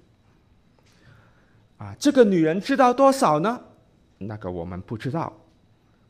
[1.77, 3.61] 啊，这个女人知道多少呢？
[4.17, 5.33] 那个我们不知道。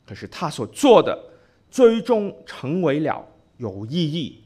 [0.06, 1.18] 可是她所做的，
[1.70, 3.26] 最终成为了
[3.56, 4.42] 有意义，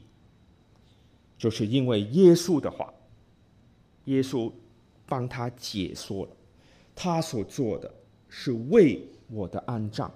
[1.37, 2.93] 就是因为耶稣的话，
[4.05, 4.51] 耶稣。
[5.11, 6.31] 帮她解说了，
[6.93, 7.91] 她所做的
[8.27, 10.13] 是为我的安葬。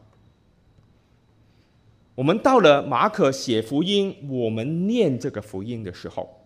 [2.15, 6.45] 我们到了马可写福音，我们念这个福音的时候，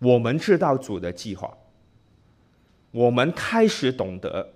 [0.00, 1.56] 我们知道主的计划，
[2.90, 4.48] 我们开始懂得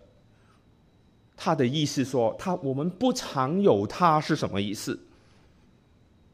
[1.36, 4.98] 他的意思说，他我们不常有他是什么意思？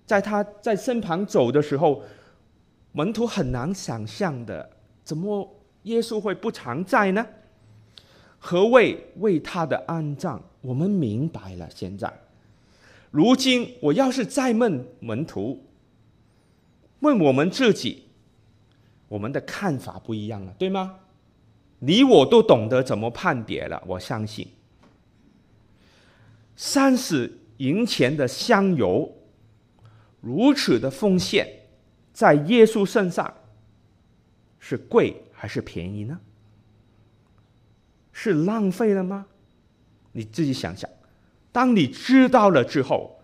[0.07, 2.03] 在他在身旁走的时候，
[2.93, 4.71] 门徒很难想象的，
[5.05, 5.57] 怎么？
[5.85, 7.27] 耶稣会不常在呢？
[8.39, 10.41] 何谓为他的安葬？
[10.61, 11.69] 我们明白了。
[11.75, 12.09] 现在，
[13.13, 15.65] 如今我要是再问门徒，
[16.99, 18.09] 问我们自己，
[19.07, 20.99] 我们的看法不一样了，对吗？
[21.79, 23.81] 你我都懂得怎么判别了。
[23.87, 24.49] 我相信，
[26.57, 29.15] 三十银钱的香油，
[30.21, 31.47] 如此的奉献，
[32.13, 33.33] 在耶稣身上
[34.59, 35.23] 是贵。
[35.43, 36.21] 还是便宜呢？
[38.13, 39.27] 是浪费了吗？
[40.13, 40.89] 你自己想想。
[41.53, 43.21] 当你知道了之后，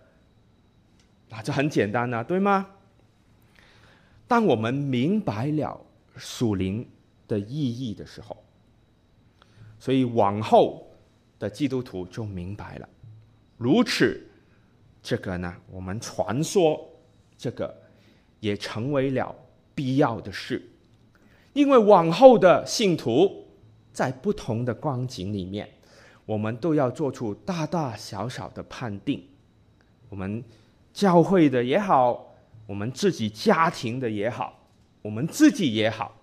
[1.31, 2.69] 那这很简单呐，对吗？
[4.27, 5.81] 当我们明白了
[6.17, 6.87] 属灵
[7.27, 8.37] 的意义的时候，
[9.79, 10.87] 所以往后
[11.39, 12.89] 的基督徒就明白了。
[13.57, 14.23] 如此，
[15.03, 16.87] 这个呢，我们传说
[17.39, 17.75] 这个
[18.41, 19.35] 也成为了
[19.75, 20.63] 必要的事。
[21.55, 23.47] 因为往后的信徒，
[23.93, 25.69] 在不同的光景里面，
[26.29, 29.27] 我们都要做出大大小小的判定。
[30.11, 30.45] 我们
[30.93, 32.35] 教会的也好，
[32.67, 34.69] 我们自己家庭的也好，
[35.01, 36.15] 我们自己也好，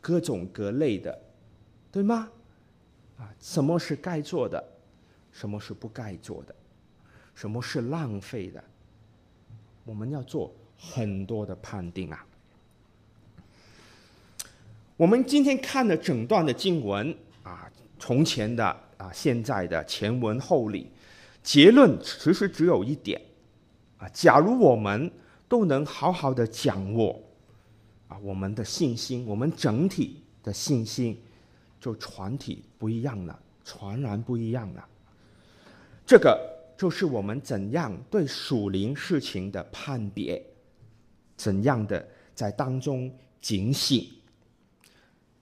[0.00, 1.20] 各种各类的，
[1.90, 2.30] 对吗？
[3.18, 4.64] 啊，什么是该做的，
[5.30, 6.54] 什么是不该做的，
[7.34, 8.64] 什么是浪费的，
[9.84, 12.24] 我们要做很多的判定啊。
[14.96, 20.88] 我们今天看了整段的经文啊，从前的啊，现在的前文后理，
[21.42, 23.20] 结论其实只有一点
[23.98, 25.10] 啊，假如我们
[25.48, 27.20] 都能好好的掌握
[28.06, 31.20] 啊，我们的信心，我们整体的信心
[31.80, 34.88] 就全体不一样了，全然不一样了。
[36.06, 36.38] 这个
[36.78, 40.40] 就是我们怎样对属灵事情的判别，
[41.36, 44.08] 怎样的在当中警醒。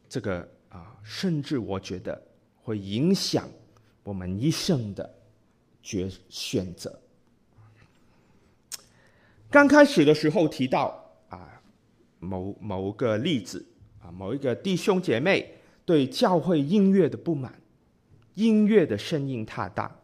[0.08, 2.20] 这个啊，甚至我觉得
[2.62, 3.48] 会影响
[4.02, 5.14] 我们一生的
[5.82, 7.00] 决选择。
[9.50, 11.61] 刚开始的时候提到啊，
[12.18, 13.66] 某某个例子
[14.02, 17.61] 啊，某一个弟兄姐妹对教会音乐的不满，
[18.34, 19.96] 音乐的声音太大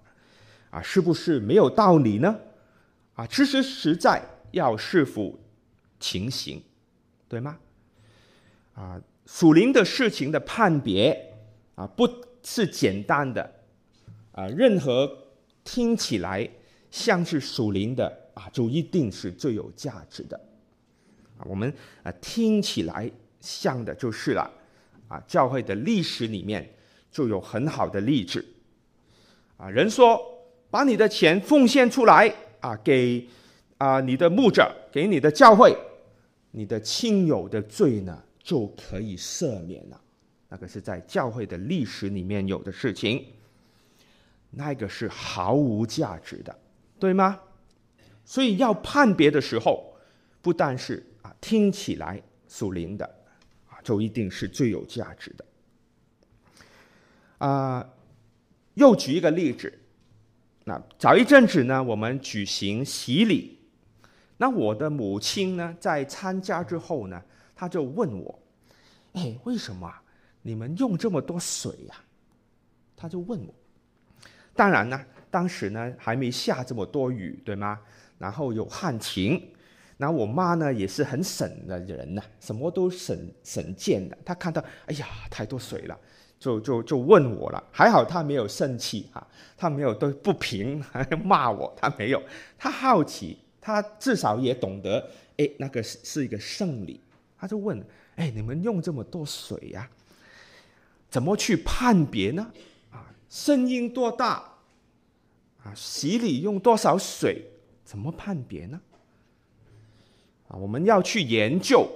[0.70, 2.38] 啊，是不是没有道理呢？
[3.14, 5.38] 啊，其实实在要视乎
[6.00, 6.62] 情形，
[7.28, 7.58] 对吗？
[8.74, 9.00] 啊。
[9.28, 11.34] 属灵的事情的判别
[11.74, 12.06] 啊，不
[12.48, 13.42] 是简单的
[14.30, 14.46] 啊。
[14.46, 15.10] 任何
[15.64, 16.48] 听起来
[16.92, 20.40] 像是属灵的啊，就一定是最有价值的
[21.36, 21.42] 啊。
[21.44, 21.72] 我们
[22.04, 24.48] 啊听起来像的就是了
[25.08, 25.20] 啊。
[25.26, 26.72] 教会的历史里面
[27.10, 28.44] 就有很好的例子
[29.56, 29.68] 啊。
[29.68, 30.22] 人说
[30.70, 33.26] 把你的钱奉献出来啊，给
[33.78, 35.76] 啊你的牧者，给你的教会，
[36.52, 40.00] 你的亲友的罪呢，就可以赦免了，
[40.48, 43.26] 那个是在教会的历史里面有的事情，
[44.50, 46.56] 那个是毫无价值的，
[46.98, 47.40] 对吗？
[48.24, 49.96] 所以要判别的时候，
[50.42, 53.04] 不但是啊听起来属灵的
[53.68, 55.44] 啊，就一定是最有价值的。
[57.38, 57.88] 啊，
[58.74, 59.72] 又举一个例子，
[60.64, 63.58] 那早一阵子呢，我们举行洗礼，
[64.38, 67.22] 那我的母亲呢，在参加之后呢，
[67.54, 68.42] 她就问我
[69.12, 69.92] ：“哎，为什么
[70.46, 71.94] 你们用这么多水呀？”
[72.96, 73.54] 他就问我。
[74.54, 77.80] 当然呢，当时呢还没下这么多雨，对吗？
[78.16, 79.42] 然后有旱情，
[79.98, 84.16] 然后我妈呢也是很省的人呐，什么都省省俭的。
[84.24, 85.98] 她看到，哎呀，太多水了。
[86.38, 89.26] 就就就问我了，还好他没有生气哈，
[89.56, 92.22] 他没有都不平，还 骂我，他没有，
[92.58, 97.00] 他好奇，他至少也懂得，哎，那个是是一个圣礼，
[97.38, 97.82] 他就问，
[98.16, 99.88] 哎，你们用这么多水呀，
[101.08, 102.52] 怎么去判别呢？
[102.90, 104.42] 啊，声音多大？
[105.62, 107.44] 啊，洗礼用多少水？
[107.84, 108.80] 怎么判别呢？
[110.48, 111.88] 啊，我们要去研究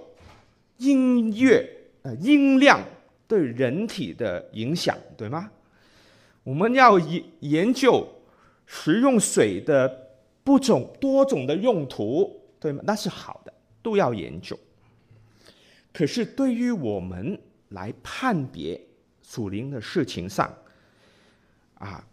[0.78, 1.68] 音乐，
[2.02, 2.80] 呃，音量。
[3.28, 5.52] 对人体的影响，对吗？
[6.42, 8.04] 我们要研研究
[8.66, 12.82] 食用水的不种多种的用途，对吗？
[12.84, 14.58] 那是好的，都要研究。
[15.92, 18.80] 可是对于我们来判别
[19.30, 20.52] 属灵的事情上，
[21.74, 22.04] 啊，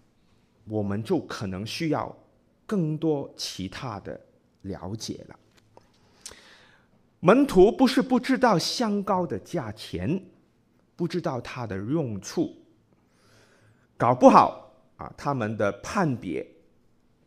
[0.66, 2.16] 我们就可能需要
[2.68, 4.22] 更多其他的
[4.62, 5.40] 了解了。
[7.20, 10.24] 门徒不是不知道香膏的价钱。
[10.96, 12.56] 不知道它的用处，
[13.96, 16.44] 搞不好啊，他们的判别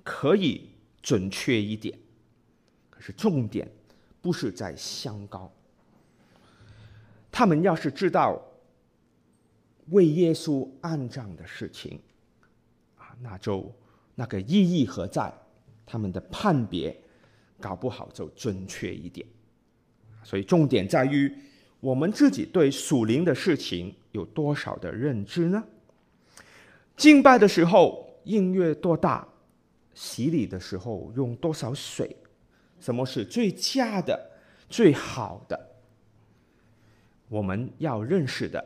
[0.02, 0.68] 可以
[1.00, 1.96] 准确一点。
[2.90, 3.70] 可是重点
[4.20, 5.48] 不是在香膏，
[7.30, 8.42] 他们要是知道
[9.90, 12.00] 为耶稣安葬的事情
[12.96, 13.72] 啊，那就
[14.14, 15.32] 那个意义何在？
[15.86, 16.96] 他们的判别
[17.58, 19.26] 搞不好就准确一点。
[20.22, 21.32] 所以重点在于。
[21.80, 25.64] 我们自己对属灵的事情有多少的认知呢？
[26.94, 29.26] 敬拜的时候音乐多大，
[29.94, 32.14] 洗礼的时候用多少水，
[32.78, 34.30] 什么是最佳的、
[34.68, 35.58] 最好的？
[37.28, 38.62] 我们要认识的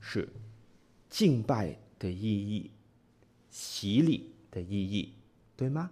[0.00, 0.28] 是
[1.10, 2.70] 敬拜的意义、
[3.50, 5.12] 洗礼的意义，
[5.54, 5.90] 对吗？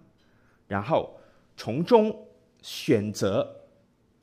[0.67, 1.19] 然后
[1.55, 2.27] 从中
[2.63, 3.67] 选择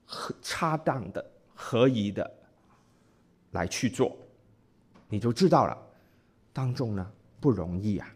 [0.05, 1.33] 和恰当的。
[1.59, 2.31] 合宜的
[3.53, 4.15] 来去做，
[5.09, 5.75] 你就知道了。
[6.53, 8.15] 当中呢不容易啊。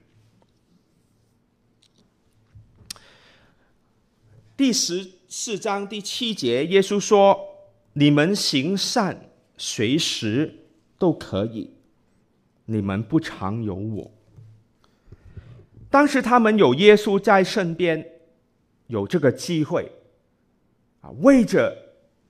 [4.58, 7.40] 第十四章第七节，耶稣说
[7.94, 10.66] ：“你们行善随时
[10.98, 11.72] 都可以，
[12.70, 14.10] 你们不常有我。”
[15.90, 18.06] 当时他们有耶稣在身边，
[18.86, 19.90] 有这个机会
[21.00, 21.76] 啊，为着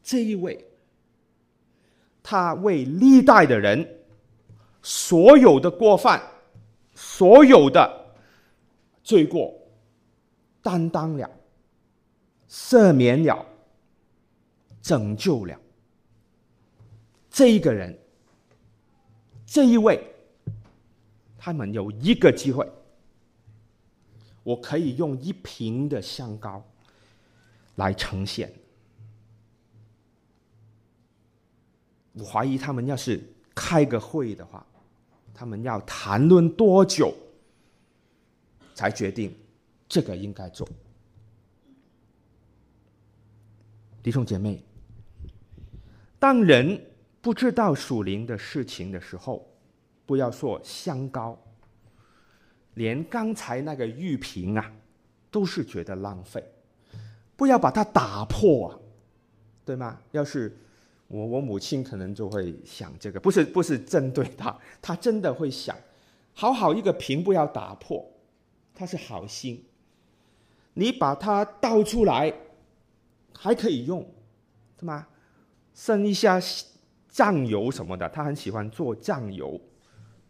[0.02, 0.66] 这一位。
[2.22, 3.86] 他为历代的人
[4.82, 6.22] 所有的过犯、
[6.94, 8.14] 所有的
[9.02, 9.52] 罪过
[10.62, 11.28] 担当了、
[12.48, 13.44] 赦免了、
[14.80, 15.58] 拯救了。
[17.30, 17.98] 这一个人，
[19.46, 20.09] 这一位，
[21.42, 22.70] 他们有一个机会，
[24.42, 26.62] 我可以用一瓶的香膏
[27.76, 28.52] 来呈现。
[32.12, 33.18] 我怀疑他们要是
[33.54, 34.66] 开个会的话，
[35.32, 37.14] 他们要谈论多久
[38.74, 39.34] 才决定
[39.88, 40.68] 这个应该做？
[44.02, 44.62] 弟兄姐妹，
[46.18, 46.86] 当人
[47.22, 49.49] 不知道属灵的事情的时候，
[50.10, 51.38] 不要说香膏，
[52.74, 54.72] 连刚才那个玉瓶啊，
[55.30, 56.44] 都是觉得浪费。
[57.36, 58.78] 不要把它打破啊，
[59.64, 60.00] 对吗？
[60.10, 60.56] 要是。
[61.06, 65.76] 我我母亲可能就会想这个，不是不是针对他，他真的会想，
[66.34, 68.04] 好好一个瓶不要打破，
[68.74, 69.64] 他是好心，
[70.74, 72.34] 你把它倒出来，
[73.32, 74.04] 还可以用，
[74.76, 75.06] 对吗？
[75.72, 76.40] 剩一下
[77.08, 79.60] 酱油什么的，他很喜欢做酱油，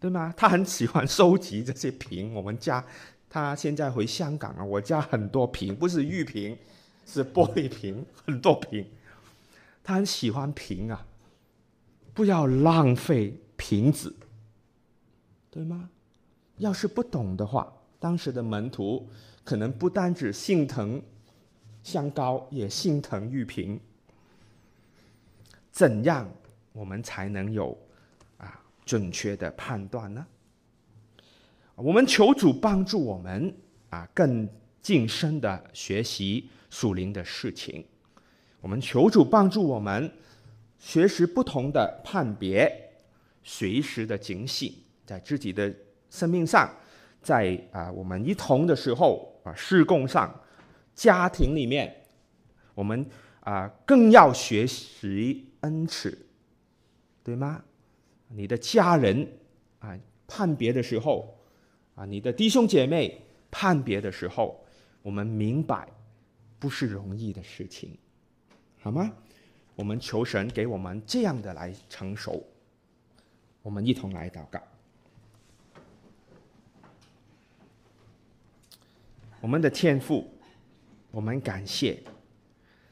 [0.00, 0.32] 对吗？
[0.36, 2.32] 他很喜欢收集这些瓶。
[2.32, 2.82] 我们家
[3.28, 6.56] 他现在回香港啊，我家很多瓶，不是玉瓶，
[7.06, 8.86] 是玻璃瓶，很多瓶。
[9.84, 11.06] 他很喜欢瓶啊，
[12.14, 14.16] 不要浪费瓶子，
[15.50, 15.90] 对吗？
[16.56, 19.08] 要是不懂的话，当时的门徒
[19.44, 21.02] 可能不单只心疼
[21.82, 23.78] 香膏，也心疼玉瓶。
[25.70, 26.28] 怎样
[26.72, 27.76] 我们才能有
[28.90, 30.26] 准确的判断呢？
[31.76, 33.54] 我们求主帮助我们
[33.88, 34.48] 啊，更
[34.82, 37.84] 谨慎的学习属灵的事情。
[38.60, 40.12] 我们求主帮助我们
[40.76, 42.68] 学习不同的判别，
[43.44, 44.74] 随时的警醒，
[45.06, 45.72] 在自己的
[46.10, 46.68] 生命上，
[47.22, 50.34] 在啊我们一同的时候啊事工上，
[50.96, 51.94] 家庭里面，
[52.74, 53.06] 我们
[53.42, 56.26] 啊、更要学习恩慈，
[57.22, 57.62] 对吗？
[58.32, 59.28] 你的家人
[59.80, 61.36] 啊判别的时候，
[61.94, 63.20] 啊你的弟兄姐妹
[63.50, 64.64] 判别的时候，
[65.02, 65.88] 我们明白
[66.58, 67.98] 不是容易的事情，
[68.78, 69.12] 好吗？
[69.74, 72.46] 我们求神给我们这样的来成熟，
[73.62, 74.60] 我们一同来祷告。
[79.40, 80.30] 我们的天父，
[81.10, 82.02] 我们感谢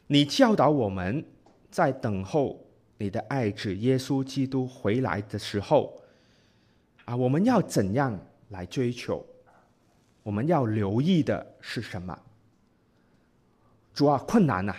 [0.06, 1.22] 你教导我们
[1.70, 2.58] 在等候
[2.98, 6.00] 你的爱子耶稣基督回来的时候，
[7.04, 8.18] 啊，我们要怎样
[8.50, 9.24] 来追求？
[10.24, 12.18] 我们要留意的是什么？
[13.94, 14.74] 主啊，困难呐！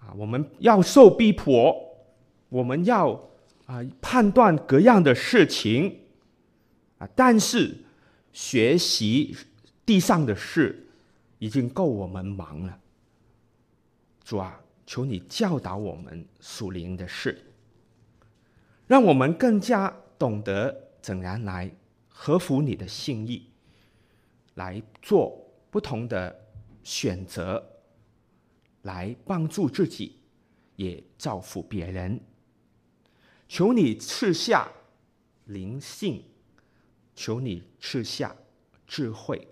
[0.00, 1.74] 啊，我们要受逼迫，
[2.50, 3.12] 我们要
[3.66, 5.98] 啊判断各样的事情
[6.98, 7.74] 啊，但是
[8.32, 9.36] 学习
[9.84, 10.86] 地上的事
[11.38, 12.78] 已经够我们忙了。
[14.22, 17.52] 主啊，求你教导我们属灵的事，
[18.86, 21.74] 让我们更加懂得怎样来
[22.08, 23.50] 合乎你的心意，
[24.54, 26.46] 来做不同的
[26.82, 27.70] 选择。
[28.82, 30.18] 来帮助自己，
[30.76, 32.20] 也造福别人。
[33.48, 34.70] 求你赐下
[35.46, 36.22] 灵性，
[37.14, 38.36] 求你赐下
[38.86, 39.48] 智慧，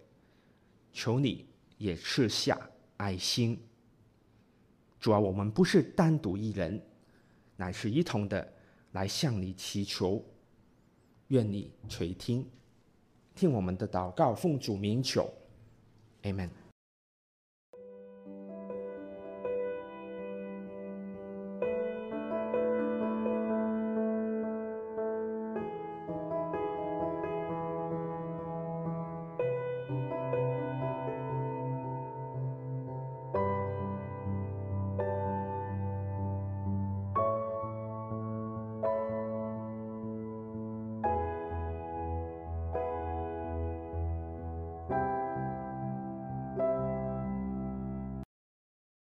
[0.92, 1.46] 求你
[1.78, 2.68] 也赐下
[2.98, 3.58] 爱心。
[5.02, 6.80] 主啊，我们不是单独一人，
[7.56, 8.52] 乃是一同的
[8.92, 10.24] 来向你祈求。
[11.26, 12.46] 愿你垂听，
[13.34, 15.28] 听我们的祷告，奉主名求
[16.22, 16.48] ，Amen。